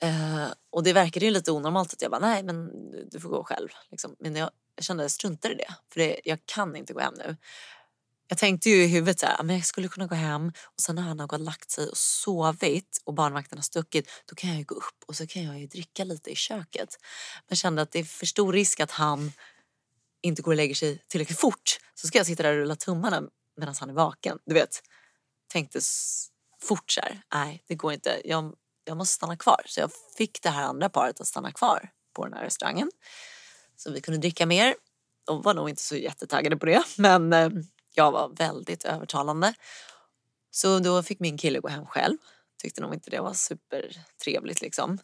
[0.03, 2.69] Eh, och det verkade ju lite onormalt att jag bara, nej men
[3.11, 3.69] du får gå själv.
[3.91, 4.15] Liksom.
[4.19, 5.73] Men jag, jag kände jag struntar i det.
[5.93, 7.37] För det, jag kan inte gå hem nu.
[8.31, 10.81] Jag tänkte ju i huvudet så här, ah, men jag skulle kunna gå hem och
[10.81, 14.49] sen när han har gått lagt sig och sovit och barnvakten har stuckit, då kan
[14.49, 16.97] jag ju gå upp och så kan jag ju dricka lite i köket.
[17.35, 19.31] Men jag kände att det är för stor risk att han
[20.21, 21.79] inte går och lägger sig tillräckligt fort.
[21.95, 23.23] Så ska jag sitta där och rulla tummarna
[23.57, 24.39] medan han är vaken.
[24.45, 24.81] Du vet,
[25.47, 25.79] tänkte
[26.61, 28.21] fort så här, nej det går inte.
[28.25, 28.53] Jag,
[28.83, 29.61] jag måste stanna kvar.
[29.65, 32.91] Så jag fick det här andra paret att stanna kvar på den här restaurangen.
[33.75, 34.75] Så vi kunde dricka mer.
[35.25, 37.49] De var nog inte så jättetaggade på det, men eh,
[37.93, 39.53] jag var väldigt övertalande.
[40.51, 42.17] Så då fick min kille gå hem själv.
[42.61, 44.97] Tyckte nog inte det var supertrevligt liksom.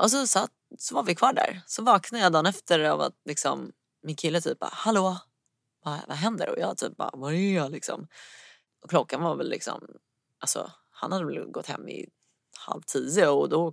[0.00, 1.62] Och så, satt, så var vi kvar där.
[1.66, 5.18] Så vaknade jag dagen efter av att liksom, min kille typ bara, hallå,
[5.84, 6.50] vad, vad händer?
[6.50, 8.08] Och jag typ bara, var är jag liksom?
[8.82, 9.86] Och klockan var väl liksom,
[10.40, 12.08] alltså han hade väl gått hem i
[12.58, 13.72] halv tio och då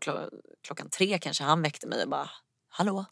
[0.62, 2.30] klockan tre kanske han väckte mig och bara,
[2.68, 3.06] hallå,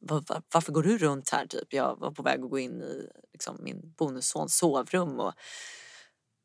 [0.00, 1.46] var, varför går du runt här?
[1.46, 1.72] Typ?
[1.72, 5.32] Jag var på väg att gå in i liksom, min bonussons sovrum och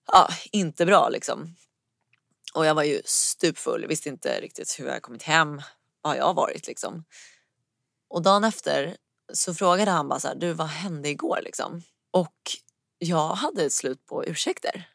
[0.07, 1.55] ja, inte bra liksom.
[2.53, 5.61] Och jag var ju stupfull, visste inte riktigt hur jag kommit hem,
[6.01, 7.05] Var jag varit liksom.
[8.09, 8.97] Och dagen efter
[9.33, 11.81] så frågade han bara så här, du vad hände igår liksom?
[12.11, 12.35] Och
[12.97, 14.89] jag hade ett slut på ursäkter.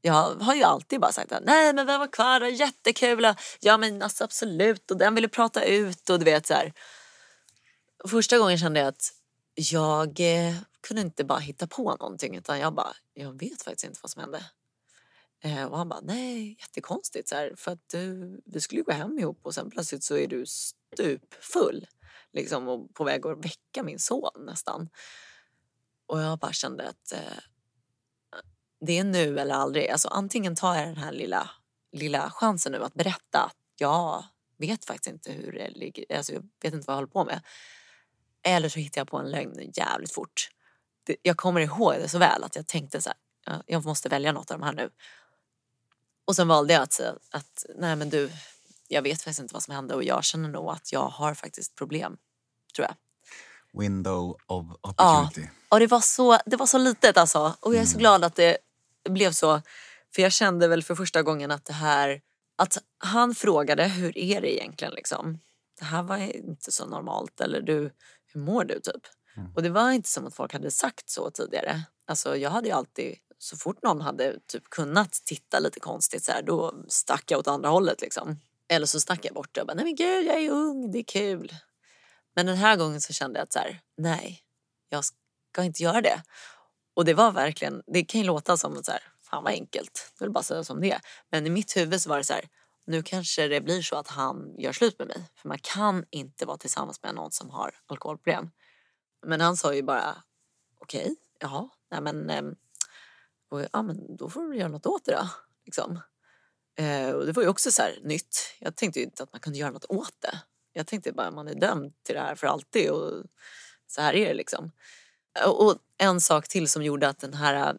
[0.00, 4.02] Jag har ju alltid bara sagt att nej men vem var kvar, jättekul, ja men
[4.02, 6.72] alltså, absolut och den ville prata ut och du vet så här.
[8.04, 9.12] Första gången kände jag att
[9.54, 13.98] jag eh, kunde inte bara hitta på någonting utan jag bara, jag vet faktiskt inte
[14.02, 14.44] vad som hände.
[15.40, 18.92] Eh, och han bara, nej jättekonstigt så här, för att du, vi skulle ju gå
[18.92, 21.86] hem ihop och sen plötsligt så är du stupfull
[22.32, 24.88] liksom och på väg att väcka min son nästan.
[26.06, 27.38] Och jag bara kände att eh,
[28.80, 29.88] det är nu eller aldrig.
[29.88, 31.50] Alltså antingen tar jag den här lilla,
[31.92, 34.24] lilla chansen nu att berätta att jag
[34.58, 37.42] vet faktiskt inte hur det ligger, alltså jag vet inte vad jag håller på med.
[38.46, 40.48] Eller så hittar jag på en lögn jävligt fort.
[41.04, 43.10] Det, jag kommer ihåg det så väl att jag tänkte så
[43.46, 44.90] här, jag måste välja något av de här nu.
[46.24, 48.30] Och sen valde jag att säga att nej men du,
[48.88, 51.74] jag vet faktiskt inte vad som hände och jag känner nog att jag har faktiskt
[51.74, 52.16] problem,
[52.76, 52.96] tror jag.
[53.82, 55.40] Window of opportunity.
[55.40, 57.56] Ja, och det var så, det var så litet alltså.
[57.60, 58.00] Och jag är så mm.
[58.00, 58.58] glad att det
[59.08, 59.62] blev så.
[60.14, 62.20] För jag kände väl för första gången att det här,
[62.56, 65.38] att han frågade hur är det egentligen liksom.
[65.78, 67.92] Det här var inte så normalt eller du,
[68.36, 69.02] hur mår du typ?
[69.36, 69.52] Mm.
[69.54, 71.82] Och det var inte som att folk hade sagt så tidigare.
[72.06, 76.32] Alltså jag hade ju alltid, så fort någon hade typ kunnat titta lite konstigt så
[76.32, 78.40] här, då stack jag åt andra hållet liksom.
[78.68, 80.98] Eller så stack jag bort det och bara, nej men gud jag är ung, det
[80.98, 81.54] är kul.
[82.34, 84.40] Men den här gången så kände jag att så här, nej,
[84.88, 86.22] jag ska inte göra det.
[86.94, 90.24] Och det var verkligen, det kan ju låta som så här, fan vad enkelt, det
[90.24, 91.00] vill bara säga som det.
[91.30, 92.48] Men i mitt huvud så var det så här,
[92.86, 95.30] nu kanske det blir så att han gör slut med mig.
[95.34, 98.50] För man kan inte vara tillsammans med någon som har alkoholproblem.
[99.26, 100.22] Men han sa ju bara,
[100.78, 102.54] okej, okay, jaha, nej men, ehm,
[103.50, 105.28] och, ja, men då får du göra något åt det då.
[105.64, 106.00] Liksom.
[106.78, 108.36] Eh, och det var ju också så här, nytt.
[108.58, 110.40] Jag tänkte ju inte att man kunde göra något åt det.
[110.72, 113.24] Jag tänkte bara att man är dömd till det här för alltid och
[113.86, 114.72] så här är det liksom.
[115.46, 117.78] Och en sak till som gjorde att den här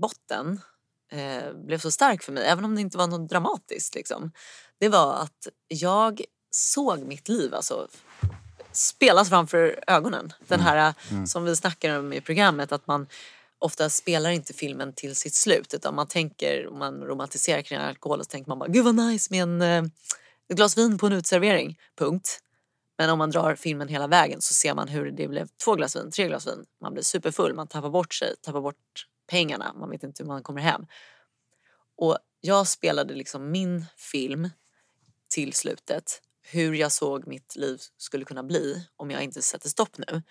[0.00, 0.60] botten
[1.10, 4.32] eh, blev så stark för mig, även om det inte var något dramatiskt, liksom,
[4.78, 7.88] det var att jag såg mitt liv alltså,
[8.72, 10.32] spelas framför ögonen.
[10.46, 10.66] Den mm.
[10.66, 11.26] här äh, mm.
[11.26, 13.06] som vi snackar om i programmet, att man
[13.58, 18.18] ofta spelar inte filmen till sitt slut utan man tänker, om man romantiserar kring alkohol
[18.18, 21.78] så tänker man bara gud vad nice med en, ett glas vin på en utservering,
[21.98, 22.38] punkt.
[22.98, 25.96] Men om man drar filmen hela vägen så ser man hur det blev två glas
[25.96, 26.64] vin, tre glas vin.
[26.80, 30.42] Man blir superfull, man tappar bort sig, tappar bort pengarna, man vet inte hur man
[30.42, 30.86] kommer hem.
[31.96, 34.50] Och jag spelade liksom min film
[35.28, 39.98] till slutet, hur jag såg mitt liv skulle kunna bli om jag inte sätter stopp
[39.98, 40.22] nu.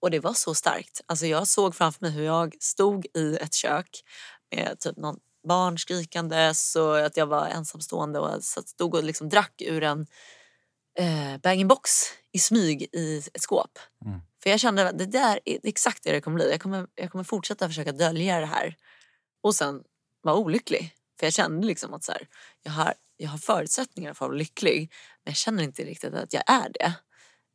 [0.00, 1.00] Och det var så starkt.
[1.06, 4.04] Alltså jag såg framför mig hur jag stod i ett kök
[4.50, 9.62] med typ någon barn skrikandes och att jag var ensamstående och stod och liksom drack
[9.62, 10.06] ur en
[10.98, 11.90] eh, bag-in-box
[12.32, 13.78] i smyg i ett skåp.
[14.04, 14.20] Mm.
[14.42, 16.50] För jag kände att det där är exakt det det kommer bli.
[16.50, 18.76] Jag kommer, jag kommer fortsätta försöka dölja det här.
[19.42, 19.82] Och sen
[20.22, 20.94] vara olycklig.
[21.18, 22.28] För jag kände liksom att så här,
[22.62, 24.92] jag, har, jag har förutsättningar för att vara lycklig.
[25.24, 26.94] Men jag känner inte riktigt att jag är det.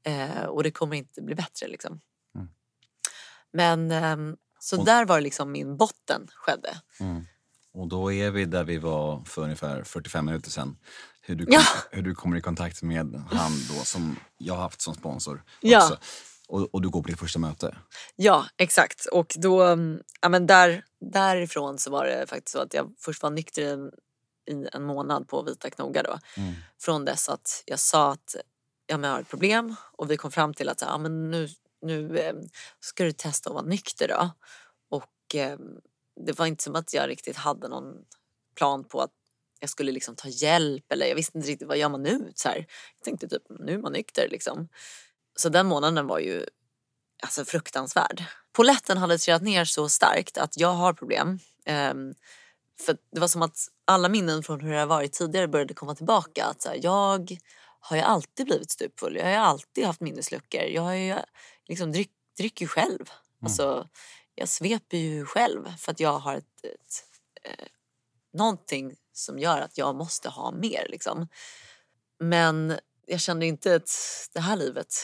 [0.05, 1.99] Eh, och det kommer inte bli bättre liksom.
[2.36, 2.49] Mm.
[3.51, 6.81] Men eh, så och, där var liksom min botten skedde.
[6.99, 7.25] Mm.
[7.73, 10.77] Och då är vi där vi var för ungefär 45 minuter sedan
[11.21, 11.63] hur du, kom, ja.
[11.91, 15.43] hur du kommer i kontakt med han då som jag har haft som sponsor.
[15.61, 15.97] Ja.
[16.48, 17.78] Och, och, du går på ditt första möte.
[18.16, 19.06] Ja, exakt.
[19.06, 23.24] Och då, mm, ja, men där, därifrån så var det faktiskt så att jag först
[23.24, 23.91] var nykter i,
[24.52, 26.20] i en månad på Vita Knoga då.
[26.38, 26.54] Mm.
[26.82, 28.36] Från dess att jag sa att
[28.88, 31.48] ja, men jag har ett problem och vi kom fram till att ja, men nu,
[31.82, 32.36] nu eh,
[32.80, 34.32] ska du testa att vara nykter då.
[34.89, 35.58] Och eh,
[36.26, 37.96] det var inte som att jag riktigt hade någon
[38.56, 39.12] plan på att
[39.60, 42.32] jag skulle liksom ta hjälp eller jag visste inte riktigt vad gör man nu.
[42.36, 42.58] Så här.
[42.58, 44.68] Jag tänkte typ nu är man nykter liksom.
[45.36, 46.45] Så den månaden var ju
[47.23, 48.23] alltså fruktansvärd.
[48.51, 51.39] Poletten hade trillat ner så starkt att jag har problem.
[51.65, 52.13] Um,
[52.81, 55.95] för det var som att alla minnen från hur det har varit tidigare började komma
[55.95, 56.45] tillbaka.
[56.45, 57.39] Att här, jag
[57.79, 59.15] har ju alltid blivit stupfull.
[59.15, 60.61] Jag har ju alltid haft minnesluckor.
[60.61, 61.15] Jag har ju
[61.67, 63.01] liksom dryck, dricker ju själv.
[63.01, 63.11] Mm.
[63.41, 63.88] Alltså,
[64.36, 67.03] jag sveper ju själv för att jag har ett, ett,
[67.43, 67.65] eh,
[68.33, 70.88] någonting som gör att jag måste ha mer.
[70.89, 71.27] Liksom.
[72.19, 73.89] Men jag kände inte att
[74.33, 74.95] det här livet,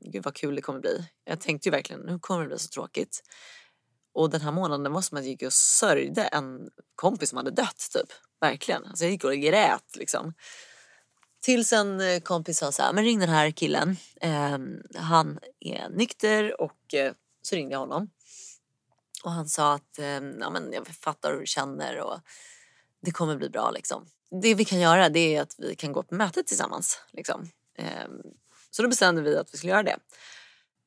[0.00, 1.08] gud vad kul det kommer bli.
[1.24, 3.22] Jag tänkte ju verkligen, nu kommer det bli så tråkigt.
[4.12, 7.50] Och den här månaden var som att jag gick och sörjde en kompis som hade
[7.50, 8.08] dött typ.
[8.40, 8.84] Verkligen.
[8.86, 10.34] Alltså jag gick och grät liksom.
[11.40, 13.96] Tills en eh, kompis sa så här, men ring den här killen.
[14.20, 14.58] Eh,
[14.94, 18.10] han är nykter och eh, så ringde jag honom.
[19.24, 20.06] Och han sa att eh,
[20.40, 22.20] ja, men jag fattar hur du känner och
[23.02, 24.06] det kommer bli bra liksom.
[24.42, 27.00] Det vi kan göra det är att vi kan gå på mötet tillsammans.
[27.12, 27.50] Liksom.
[27.78, 28.22] Ehm,
[28.78, 29.96] så då bestämde vi att vi skulle göra det.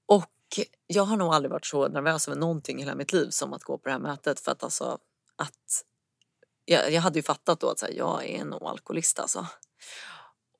[0.06, 3.54] Och jag har nog aldrig varit så nervös över någonting i hela mitt liv som
[3.54, 4.39] att gå på det här mötet.
[4.39, 5.00] För att alltså
[5.36, 5.84] att
[6.66, 9.48] jag, jag hade ju fattat då att så här, jag är nog alkoholist alltså.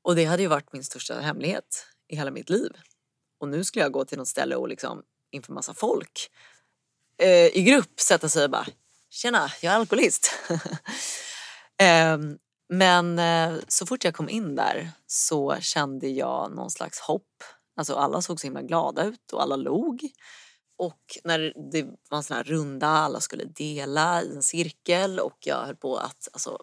[0.02, 2.72] Och det hade ju varit min största hemlighet i hela mitt liv.
[3.40, 6.32] Och nu skulle jag gå till något ställe och liksom inför massa folk
[7.18, 8.68] eh, i grupp sätta sig och bara
[9.10, 10.32] Tjena, jag är alkoholist.
[11.78, 12.18] eh,
[12.74, 17.44] men eh, så fort jag kom in där så kände jag någon slags hopp.
[17.78, 20.10] Alltså alla såg så himla glada ut och alla log.
[20.78, 25.38] Och när det var en sån här runda, alla skulle dela i en cirkel och
[25.40, 26.58] jag höll på att alltså,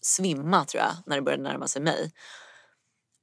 [0.00, 2.12] svimma tror jag när det började närma sig mig.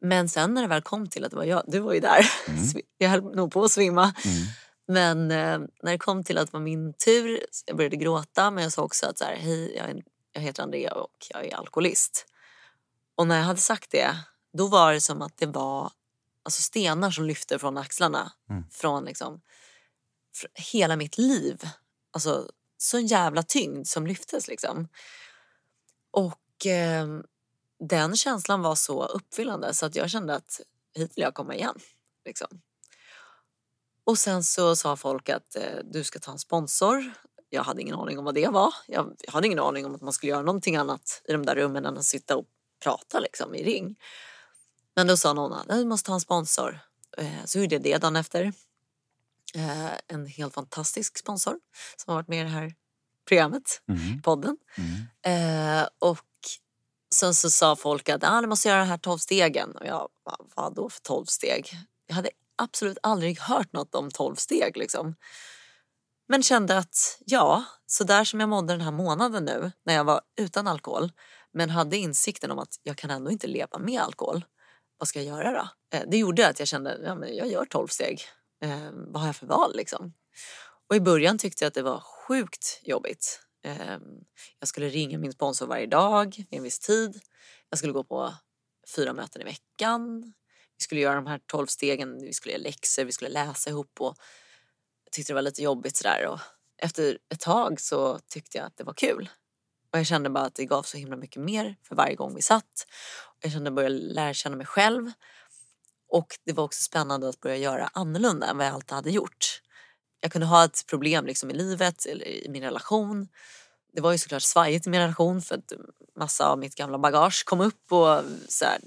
[0.01, 2.32] Men sen när det väl kom till att det var jag, du var ju där,
[2.47, 2.64] mm.
[2.97, 4.14] jag höll nog på att svimma.
[4.26, 4.38] Mm.
[4.88, 8.64] Men eh, när det kom till att det var min tur, jag började gråta men
[8.64, 10.03] jag sa också att så här, hej jag, är,
[10.38, 12.25] jag heter Andrea och jag är alkoholist.
[13.15, 14.17] Och när jag hade sagt det,
[14.53, 15.91] då var det som att det var
[16.43, 18.31] alltså stenar som lyfte från axlarna.
[18.49, 18.63] Mm.
[18.71, 19.41] Från liksom
[20.35, 21.69] från hela mitt liv.
[22.11, 24.88] Alltså så jävla tyngd som lyftes liksom.
[26.11, 27.07] Och eh,
[27.79, 30.61] den känslan var så uppfyllande så att jag kände att
[30.95, 31.79] hit vill jag komma igen.
[32.25, 32.61] Liksom.
[34.03, 37.13] Och sen så sa folk att eh, du ska ta en sponsor.
[37.50, 38.74] Jag hade ingen aning om vad det var.
[38.88, 41.56] Jag, jag hade ingen aning om att man skulle göra någonting annat i de där
[41.56, 42.45] rummen än att sitta och
[42.84, 43.95] prata liksom, i ring.
[44.95, 46.80] Men då sa någon att du måste ha en sponsor.
[47.18, 48.54] Eh, så gjorde jag det dagen efter.
[49.56, 51.60] Eh, en helt fantastisk sponsor
[51.98, 52.74] som har varit med i det här
[53.28, 54.22] programmet, mm.
[54.22, 54.58] podden.
[54.78, 55.82] Mm.
[55.82, 56.20] Eh, och
[57.16, 59.76] sen så sa folk att ah, du måste göra de här tolv stegen.
[59.76, 60.10] Och jag,
[60.56, 61.70] vad då för tolv steg?
[62.08, 65.16] Jag hade absolut aldrig hört något om tolv steg liksom.
[66.28, 70.03] Men kände att ja, så där som jag mådde den här månaden nu när jag
[70.03, 71.11] var utan alkohol
[71.53, 74.45] men hade insikten om att jag kan ändå inte leva med alkohol.
[74.97, 75.97] Vad ska jag göra då?
[75.97, 78.21] Eh, det gjorde att jag kände ja, men jag gör tolv steg.
[78.63, 80.13] Eh, vad har jag för val liksom?
[80.89, 83.41] Och i början tyckte jag att det var sjukt jobbigt.
[83.63, 83.97] Eh,
[84.59, 87.21] jag skulle ringa min sponsor varje dag vid en viss tid.
[87.69, 88.34] Jag skulle gå på
[88.95, 90.34] fyra möten i veckan.
[90.78, 94.01] Vi skulle göra de här tolv stegen, vi skulle göra läxor, vi skulle läsa ihop
[94.01, 94.15] och
[95.12, 96.26] tyckte det var lite jobbigt sådär.
[96.28, 96.39] Och
[96.78, 99.30] efter ett tag så tyckte jag att det var kul.
[99.91, 102.41] Och jag kände bara att det gav så himla mycket mer för varje gång vi
[102.41, 102.88] satt.
[103.41, 105.12] Jag kände att jag började lära känna mig själv.
[106.10, 109.62] Och det var också spännande att börja göra annorlunda än vad jag alltid hade gjort.
[110.20, 113.28] Jag kunde ha ett problem liksom i livet eller i min relation.
[113.93, 115.74] Det var ju såklart svajigt i min relation för att
[116.16, 118.80] massa av mitt gamla bagage kom upp och så här,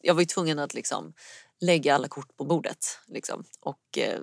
[0.00, 1.14] jag var ju tvungen att liksom
[1.60, 2.98] lägga alla kort på bordet.
[3.06, 3.44] Liksom.
[3.60, 4.20] Och, eh,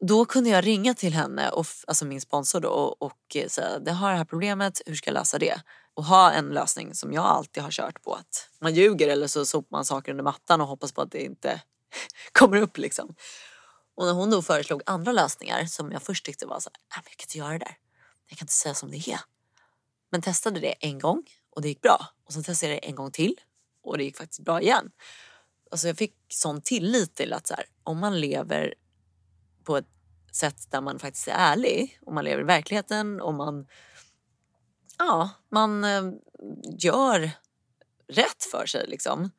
[0.00, 3.80] då kunde jag ringa till henne, och, alltså min sponsor då, och, och eh, säga
[3.84, 5.62] jag har det här problemet, hur ska jag lösa det?
[5.94, 8.14] Och ha en lösning som jag alltid har kört på.
[8.14, 11.24] Att man ljuger eller så sopar man saker under mattan och hoppas på att det
[11.24, 11.62] inte
[12.32, 12.78] kommer upp.
[12.78, 13.14] Liksom.
[13.94, 17.04] Och när hon då föreslog andra lösningar som jag först tyckte var så här, ah,
[17.04, 17.76] jag kan inte göra det där.
[18.28, 19.20] Jag kan inte säga som det är.
[20.10, 22.06] Men testade det en gång och det gick bra.
[22.24, 23.34] Och sen testade jag det en gång till
[23.82, 24.90] och det gick faktiskt bra igen.
[25.70, 28.74] Alltså jag fick sån tillit till att så här, om man lever
[29.70, 29.88] på ett
[30.32, 33.66] sätt där man faktiskt är ärlig och man lever i verkligheten och man,
[34.98, 36.12] ja, man eh,
[36.78, 37.30] gör
[38.08, 39.30] rätt för sig liksom.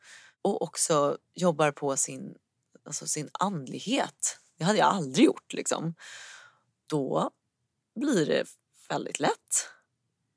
[0.41, 2.36] Och också jobbar på sin,
[2.86, 4.39] alltså sin andlighet.
[4.57, 5.95] Det hade jag aldrig gjort liksom.
[6.88, 7.32] Då
[7.95, 8.45] blir det
[8.89, 9.69] väldigt lätt.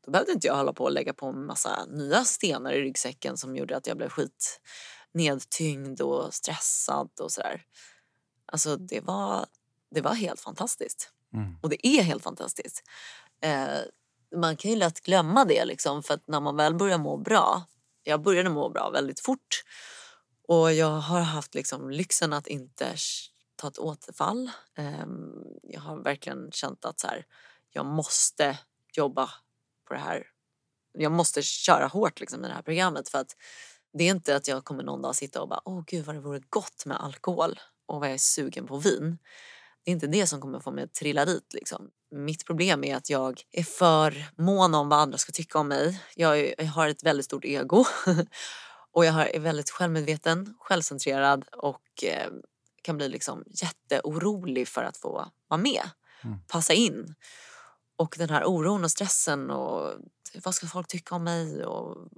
[0.04, 3.36] Då behövde inte jag hålla på och lägga på en massa nya stenar i ryggsäcken
[3.36, 4.60] som gjorde att jag blev skit
[5.12, 7.64] nedtyngd och stressad och sådär.
[8.46, 9.46] Alltså det var,
[9.94, 11.10] det var helt fantastiskt.
[11.34, 11.56] Mm.
[11.62, 12.82] Och det är helt fantastiskt.
[13.40, 13.78] Eh,
[14.36, 17.62] man kan ju lätt glömma det liksom, för att när man väl börjar må bra.
[18.02, 19.64] Jag började må bra väldigt fort
[20.48, 22.94] och jag har haft liksom lyxen att inte
[23.56, 24.50] ta ett återfall.
[24.78, 25.06] Eh,
[25.62, 27.26] jag har verkligen känt att så här,
[27.70, 28.58] jag måste
[28.96, 29.30] jobba
[29.88, 30.26] på det här.
[30.92, 33.36] Jag måste köra hårt liksom, i det här programmet för att
[33.92, 36.20] det är inte att jag kommer någon dag sitta och bara åh gud vad det
[36.20, 39.18] vore gott med alkohol och vad jag är sugen på vin.
[39.84, 41.52] Det är inte det som kommer få mig att trilla dit.
[41.54, 41.90] Liksom.
[42.10, 46.00] Mitt problem är att jag är för mån om vad andra ska tycka om mig.
[46.14, 47.84] Jag, har ett väldigt stort ego
[48.92, 52.32] och jag är väldigt självmedveten, självcentrerad och eh,
[52.82, 55.90] kan bli liksom jätteorolig för att få vara med,
[56.24, 56.38] mm.
[56.48, 57.14] passa in.
[57.96, 59.92] Och den här oron och stressen och
[60.44, 62.08] vad ska folk tycka om mig och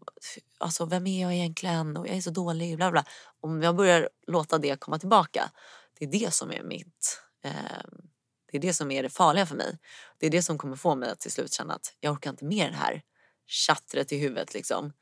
[0.58, 2.76] alltså, vem är jag egentligen och jag är så dålig.
[2.76, 3.04] Bla bla.
[3.40, 5.50] Om jag börjar låta det komma tillbaka,
[5.98, 7.25] det är det som är mitt
[8.50, 9.78] det är det som är det farliga för mig.
[10.18, 12.44] Det är det som kommer få mig att till slut känna att jag orkar inte
[12.44, 13.02] med det här
[13.46, 14.54] tjattret i huvudet.
[14.54, 14.92] Liksom.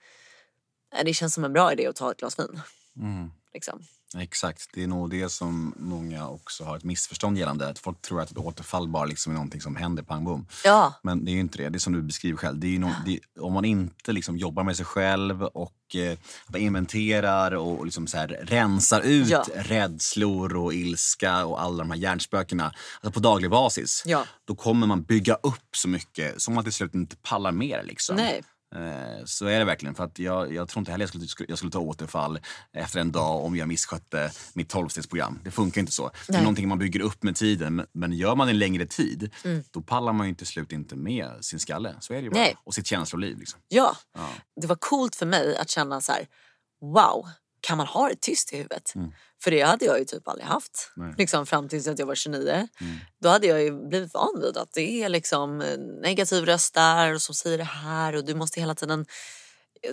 [1.04, 2.60] Det känns som en bra idé att ta ett glas vin.
[2.96, 3.30] Mm.
[3.52, 3.82] Liksom.
[4.18, 4.70] Exakt.
[4.74, 7.68] Det är nog det som många också har ett missförstånd gällande.
[7.68, 10.46] Att folk tror att ett återfall bara liksom är någonting som händer pang bom.
[10.64, 10.94] Ja.
[11.02, 11.68] Men det är ju inte det.
[11.68, 12.58] Det är som du beskriver själv.
[12.58, 17.54] Det är no det, om man inte liksom jobbar med sig själv och eh, inventerar
[17.54, 19.44] och liksom så här, rensar ut ja.
[19.54, 24.02] rädslor och ilska och alla de här hjärnspökena alltså på daglig basis.
[24.06, 24.24] Ja.
[24.44, 27.82] Då kommer man bygga upp så mycket som man till slut inte pallar mer.
[27.82, 28.16] Liksom.
[28.16, 28.42] Nej.
[28.74, 29.94] Eh, så är det verkligen.
[29.94, 32.38] För att jag, jag tror inte heller jag skulle, jag skulle ta återfall
[32.72, 35.40] efter en dag om jag misskötte mitt tolvstegsprogram.
[35.44, 36.02] Det funkar inte så.
[36.02, 36.12] Nej.
[36.28, 37.86] Det är någonting man bygger upp med tiden.
[37.92, 39.64] Men gör man en längre tid, mm.
[39.70, 41.96] då pallar man ju till slut inte med sin skalle.
[42.00, 42.38] Så är det bara.
[42.40, 42.56] Nej.
[42.64, 43.38] Och sitt känsloliv.
[43.38, 43.60] Liksom.
[43.68, 43.96] Ja.
[44.14, 44.28] ja.
[44.60, 46.26] Det var coolt för mig att känna så här,
[46.80, 47.28] wow,
[47.60, 48.94] kan man ha det tyst i huvudet?
[48.94, 49.12] Mm.
[49.44, 50.92] För det hade jag ju typ aldrig haft.
[51.18, 52.50] Liksom fram tills att jag var 29.
[52.50, 52.96] Mm.
[53.20, 55.58] Då hade jag ju blivit van vid att det är liksom
[56.02, 59.06] negativ röst där som säger det här och du måste hela tiden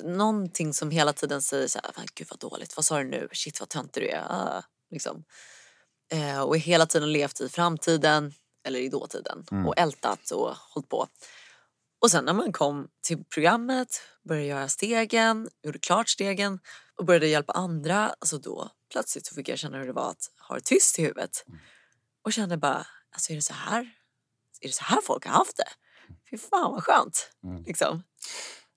[0.03, 3.59] någonting som hela tiden säger så här, gud vad dåligt, vad sa du nu, shit
[3.59, 4.25] vad töntig du är.
[4.29, 5.23] Ah, liksom.
[6.11, 8.33] eh, och hela tiden levt i framtiden
[8.67, 9.67] eller i dåtiden mm.
[9.67, 11.07] och ältat och hållit på.
[12.01, 16.59] Och sen när man kom till programmet, började göra stegen, gjorde klart stegen
[17.01, 20.31] och började hjälpa andra, alltså då plötsligt så fick jag känna hur det var att
[20.47, 21.43] ha det tyst i huvudet.
[21.47, 21.59] Mm.
[22.23, 23.81] Och kände bara, alltså är det så här?
[24.61, 25.67] Är det så här folk har haft det?
[26.29, 27.31] Fy fan vad skönt.
[27.43, 27.63] Mm.
[27.63, 28.03] Liksom.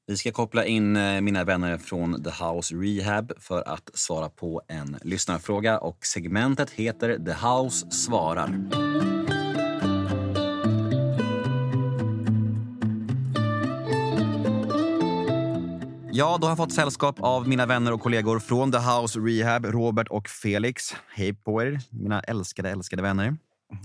[0.07, 4.63] Vi ska koppla in eh, mina vänner från The House Rehab för att svara på
[4.69, 9.14] en lyssnarfråga och segmentet heter The House svarar.
[16.17, 19.65] Ja, då har jag fått sällskap av mina vänner och kollegor från The House Rehab,
[19.65, 20.95] Robert och Felix.
[21.15, 23.37] Hej på er, mina älskade, älskade vänner.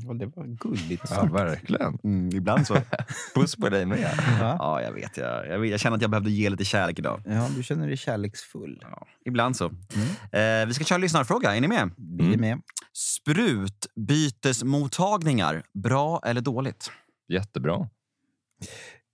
[0.07, 1.99] Och det var gulligt Ja, verkligen.
[2.03, 2.77] Mm, ibland så.
[3.35, 3.99] Puss på dig med.
[4.39, 7.21] Ja, ja jag, vet, jag, jag, jag, känner att jag behövde ge lite kärlek idag.
[7.25, 8.79] Ja, du känner dig kärleksfull.
[8.81, 9.65] Ja, ibland så.
[9.65, 9.79] Mm.
[10.31, 11.55] Eh, vi ska köra en lyssnarfråga.
[11.55, 11.91] Är ni med?
[11.97, 12.41] Vi är mm.
[12.41, 12.61] med.
[12.93, 16.91] Sprutbytesmottagningar, bra eller dåligt?
[17.27, 17.89] Jättebra.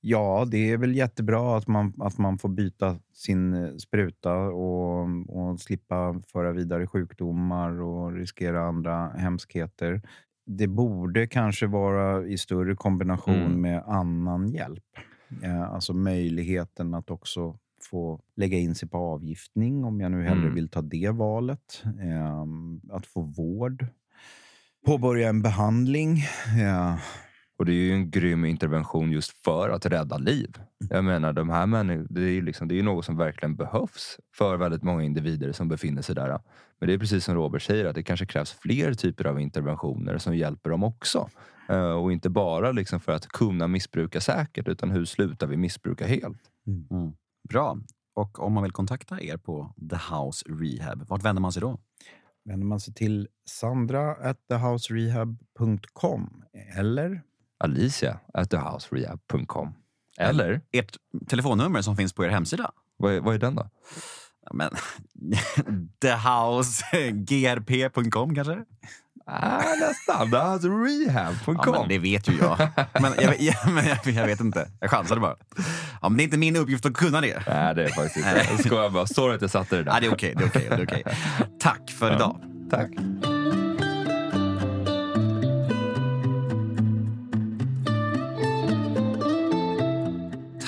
[0.07, 5.07] Ja, det är väl jättebra att man, att man får byta sin eh, spruta och,
[5.29, 10.01] och slippa föra vidare sjukdomar och riskera andra hemskheter.
[10.45, 13.61] Det borde kanske vara i större kombination mm.
[13.61, 14.83] med annan hjälp.
[15.43, 20.41] Eh, alltså möjligheten att också få lägga in sig på avgiftning om jag nu hellre
[20.41, 20.55] mm.
[20.55, 21.83] vill ta det valet.
[22.01, 22.45] Eh,
[22.91, 23.85] att få vård.
[24.85, 26.17] Påbörja en behandling.
[26.61, 26.95] Eh,
[27.57, 30.57] och det är ju en grym intervention just för att rädda liv.
[30.89, 34.19] Jag menar, de här människorna, det är ju liksom, det är något som verkligen behövs
[34.35, 36.39] för väldigt många individer som befinner sig där.
[36.79, 40.17] Men det är precis som Robert säger, att det kanske krävs fler typer av interventioner
[40.17, 41.29] som hjälper dem också.
[41.69, 46.07] Uh, och inte bara liksom för att kunna missbruka säkert, utan hur slutar vi missbruka
[46.07, 46.41] helt?
[46.67, 46.87] Mm.
[46.91, 47.13] Mm.
[47.49, 47.77] Bra.
[48.15, 51.79] Och om man vill kontakta er på The House Rehab, vart vänder man sig då?
[52.45, 56.43] Vänder man sig till sandra at thehouserehab.com
[56.77, 57.21] eller
[57.63, 59.73] alicia at thehouserehab.com.
[60.17, 60.61] Eller?
[60.71, 60.97] Ert
[61.27, 62.71] telefonnummer som finns på er hemsida.
[62.97, 63.69] Vad är, vad är den då?
[64.53, 64.69] Men,
[66.01, 68.63] thehousegrp.com kanske?
[69.27, 70.31] Ah, nästan.
[70.31, 71.73] Thehouserehab.com.
[71.73, 72.57] Ja, det vet ju jag.
[73.01, 74.69] Men, jag, jag, men jag, jag, vet inte.
[74.79, 75.35] Jag chansade bara.
[76.01, 77.43] Ja, men det är inte min uppgift att kunna det.
[77.47, 78.47] Nej, det är faktiskt inte.
[78.49, 79.07] Jag skojar bara.
[79.07, 79.93] Sorry att jag satte det där.
[79.93, 80.35] Ja, det är okej.
[80.35, 81.13] Okay, det är okay, okay.
[81.59, 82.41] Tack för ja, idag.
[82.69, 82.89] Tack.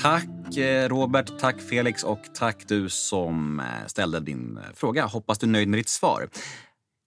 [0.08, 5.06] Tack eh, Robert, tack Felix och tack du som eh, ställde din eh, fråga.
[5.06, 6.30] Hoppas du är nöjd med ditt svar.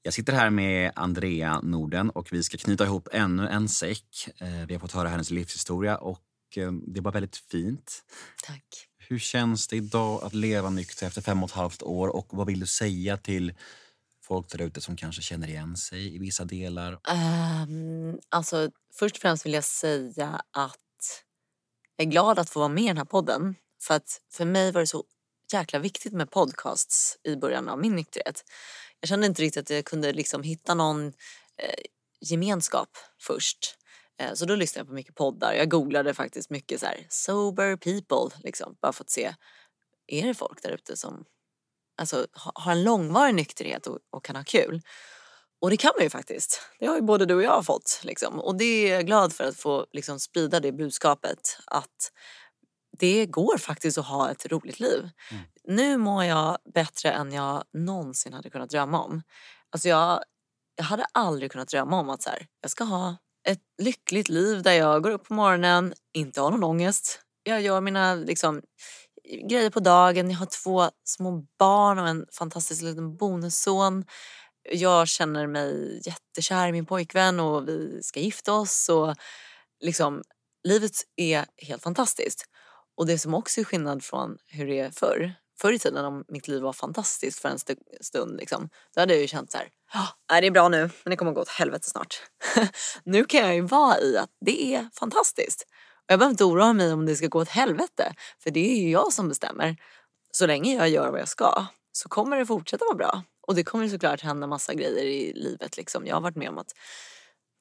[0.02, 4.28] Jag sitter här med Andrea Norden och vi ska knyta ihop ännu en säck.
[4.68, 6.22] Vi har fått höra hennes livshistoria och
[6.86, 8.04] det var väldigt fint.
[8.46, 8.64] Tack.
[9.08, 12.46] Hur känns det idag att leva nykter efter fem och ett halvt år och vad
[12.46, 13.52] vill du säga till
[14.22, 16.92] folk där ute som kanske känner igen sig i vissa delar?
[16.92, 20.78] Um, alltså, först och främst vill jag säga att
[22.00, 23.54] jag är glad att få vara med i den här podden.
[23.82, 25.04] För att för mig var det så
[25.52, 28.44] jäkla viktigt med podcasts i början av min nykterhet.
[29.00, 31.06] Jag kände inte riktigt att jag kunde liksom hitta någon
[31.56, 31.84] eh,
[32.20, 32.88] gemenskap
[33.22, 33.76] först.
[34.20, 35.52] Eh, så då lyssnade jag på mycket poddar.
[35.52, 39.34] Jag googlade faktiskt mycket så här, sober people, liksom, bara för att se,
[40.06, 41.24] är det folk där ute som
[41.96, 44.82] alltså, har en långvarig nykterhet och, och, kan ha kul?
[45.60, 46.60] Och det kan man ju faktiskt.
[46.78, 48.00] Det har ju både du och jag fått.
[48.04, 48.40] Liksom.
[48.40, 51.58] Och det är jag glad för att få liksom, sprida det budskapet.
[51.66, 52.12] Att
[52.98, 55.08] det går faktiskt att ha ett roligt liv.
[55.30, 55.42] Mm.
[55.64, 59.22] Nu mår jag bättre än jag någonsin hade kunnat drömma om.
[59.70, 60.22] Alltså jag,
[60.76, 63.16] jag hade aldrig kunnat drömma om att så här, jag ska ha
[63.48, 67.20] ett lyckligt liv där jag går upp på morgonen, inte har någon ångest.
[67.42, 68.62] Jag gör mina liksom,
[69.48, 70.30] grejer på dagen.
[70.30, 74.04] Jag har två små barn och en fantastisk liten bonusson.
[74.72, 78.88] Jag känner mig jättekär i min pojkvän och vi ska gifta oss.
[78.88, 79.14] Och
[79.80, 80.22] liksom,
[80.64, 82.44] livet är helt fantastiskt.
[82.96, 85.34] Och det som också är skillnad från hur det är förr.
[85.60, 87.58] Förr i tiden om mitt liv var fantastiskt för en
[88.00, 89.68] stund, liksom, då hade jag ju känt så här,
[90.26, 92.22] ah, det är bra nu men det kommer gå åt helvete snart.
[93.04, 95.66] nu kan jag ju vara i att det är fantastiskt.
[96.06, 98.82] Och jag behöver inte oroa mig om det ska gå åt helvete för det är
[98.82, 99.76] ju jag som bestämmer.
[100.32, 103.22] Så länge jag gör vad jag ska så kommer det fortsätta vara bra.
[103.50, 105.76] Och det kommer såklart hända massa grejer i livet.
[105.76, 106.06] Liksom.
[106.06, 106.72] Jag har varit med om att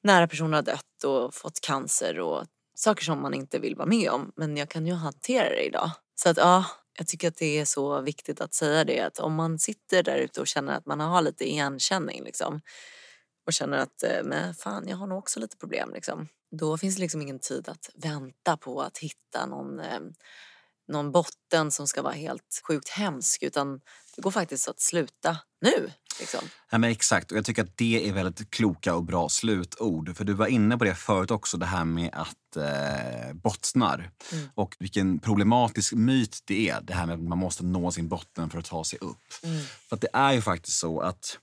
[0.02, 4.10] nära personer har dött och fått cancer och saker som man inte vill vara med
[4.10, 4.32] om.
[4.36, 5.90] Men jag kan ju hantera det idag.
[6.14, 6.64] Så att ja,
[6.98, 10.18] jag tycker att det är så viktigt att säga det att om man sitter där
[10.18, 12.60] ute och känner att man har lite igenkänning liksom
[13.46, 16.28] och känner att eh, men fan, jag har nog också lite problem liksom.
[16.56, 20.00] Då finns det liksom ingen tid att vänta på att hitta någon eh,
[20.90, 23.80] någon botten som ska vara helt sjukt hemsk utan
[24.16, 25.90] det går faktiskt att sluta nu.
[26.20, 26.40] Liksom.
[26.70, 30.16] Ja, men exakt, och jag tycker att det är väldigt kloka och bra slutord.
[30.16, 34.10] För du var inne på det förut också, det här med att eh, bottnar.
[34.32, 34.48] Mm.
[34.54, 38.50] Och vilken problematisk myt det är, det här med att man måste nå sin botten
[38.50, 39.18] för att ta sig upp.
[39.42, 39.62] Mm.
[39.88, 41.38] För det är ju faktiskt så att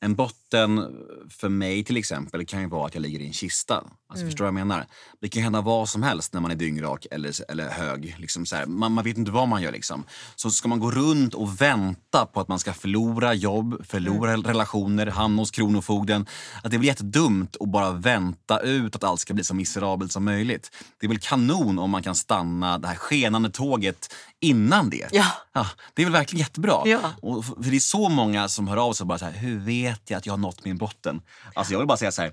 [0.00, 0.96] en botten
[1.30, 3.74] för mig till exempel kan ju vara att jag ligger i en kista.
[3.74, 4.30] Alltså, mm.
[4.30, 4.86] Förstår jag menar?
[5.20, 8.16] Det kan hända vad som helst när man är dyngrak eller, eller hög.
[8.18, 9.72] Liksom så man, man, vet inte vad man gör.
[9.72, 10.04] Liksom.
[10.36, 14.42] Så ska man gå runt och vänta på att man ska förlora jobb, förlora mm.
[14.42, 16.26] relationer, hamna hos Kronofogden.
[16.62, 20.24] Att det blir jättedumt att bara vänta ut att allt ska bli så miserabelt som
[20.24, 20.70] möjligt.
[21.00, 25.08] Det är väl kanon om man kan stanna det här skenande tåget innan det.
[25.12, 25.26] Ja.
[25.52, 26.82] ja det är väl verkligen jättebra.
[26.84, 27.00] Ja.
[27.22, 29.58] Och för det är så många som hör av sig och bara så här, hur
[29.58, 31.22] vet jag att jag har nått min botten?
[31.54, 32.32] Alltså jag vill bara säga så här,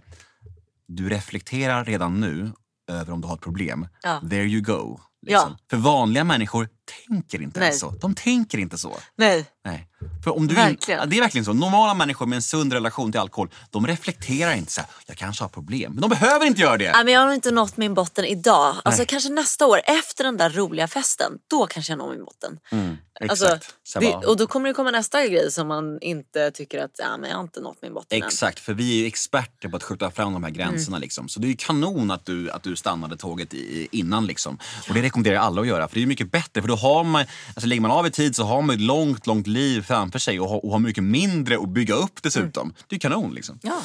[0.88, 2.52] du reflekterar redan nu
[2.88, 3.88] över om du har ett problem.
[4.04, 4.20] Ja.
[4.30, 5.00] There you go.
[5.22, 5.52] Liksom.
[5.52, 5.58] Ja.
[5.70, 6.70] För vanliga människor
[7.08, 7.74] tänker inte Nej.
[7.74, 7.90] så.
[7.90, 8.98] De tänker inte så.
[9.18, 9.46] Nej.
[9.66, 9.88] Nej.
[10.24, 11.10] För om du verkligen.
[11.10, 11.54] det är verkligen så.
[11.54, 15.44] Normala människor med en sund relation till alkohol, de reflekterar inte så här, jag kanske
[15.44, 15.92] har problem.
[15.92, 16.92] Men de behöver inte göra det.
[16.92, 18.76] Nej, men jag har inte nått min botten idag.
[18.84, 22.60] Alltså kanske nästa år, efter den där roliga festen, då kanske jag når min botten.
[22.72, 22.98] Mm,
[23.30, 23.76] alltså, exakt.
[24.00, 27.30] Det, och då kommer det komma nästa grej som man inte tycker att, ja men
[27.30, 28.64] jag har inte nått min botten Exakt, än.
[28.64, 30.98] för vi är ju experter på att skjuta fram de här gränserna.
[30.98, 31.02] Mm.
[31.02, 31.30] Liksom.
[31.30, 34.26] Så det är ju kanon att du, att du stannade tåget i, innan.
[34.26, 34.60] Liksom.
[34.88, 36.62] Och det rekommenderar jag alla att göra, för det är mycket bättre.
[36.62, 39.28] För då har man, alltså lägger man av i tid så har man ett långt,
[39.28, 42.68] långt liv framför sig och har, och har mycket mindre att bygga upp dessutom.
[42.68, 42.76] Mm.
[42.88, 43.60] Det är kanon liksom.
[43.62, 43.82] Ja.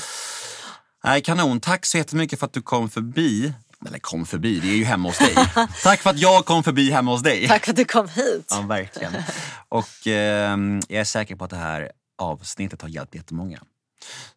[1.05, 1.61] Nej, kanon.
[1.61, 3.55] Tack så jättemycket för att du kom förbi.
[3.87, 5.35] Eller kom förbi, det är ju hemma hos dig.
[5.83, 7.49] Tack för att jag kom förbi hemma hos dig.
[7.49, 8.47] Tack för att du kom hit.
[8.51, 9.13] Ja, verkligen.
[9.69, 10.59] Och eh,
[10.89, 13.61] jag är säker på att det här avsnittet har hjälpt jättemånga.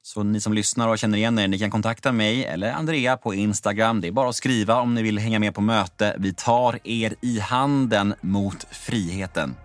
[0.01, 3.33] Så ni som lyssnar och känner igen er, ni kan kontakta mig eller Andrea på
[3.33, 4.01] Instagram.
[4.01, 6.15] Det är bara att skriva om ni vill hänga med på möte.
[6.19, 9.55] Vi tar er i handen mot friheten.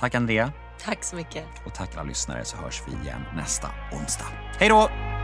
[0.00, 0.52] Tack Andrea.
[0.84, 1.44] Tack så mycket.
[1.66, 4.26] Och tack alla lyssnare så hörs vi igen nästa onsdag.
[4.58, 5.15] Hej då!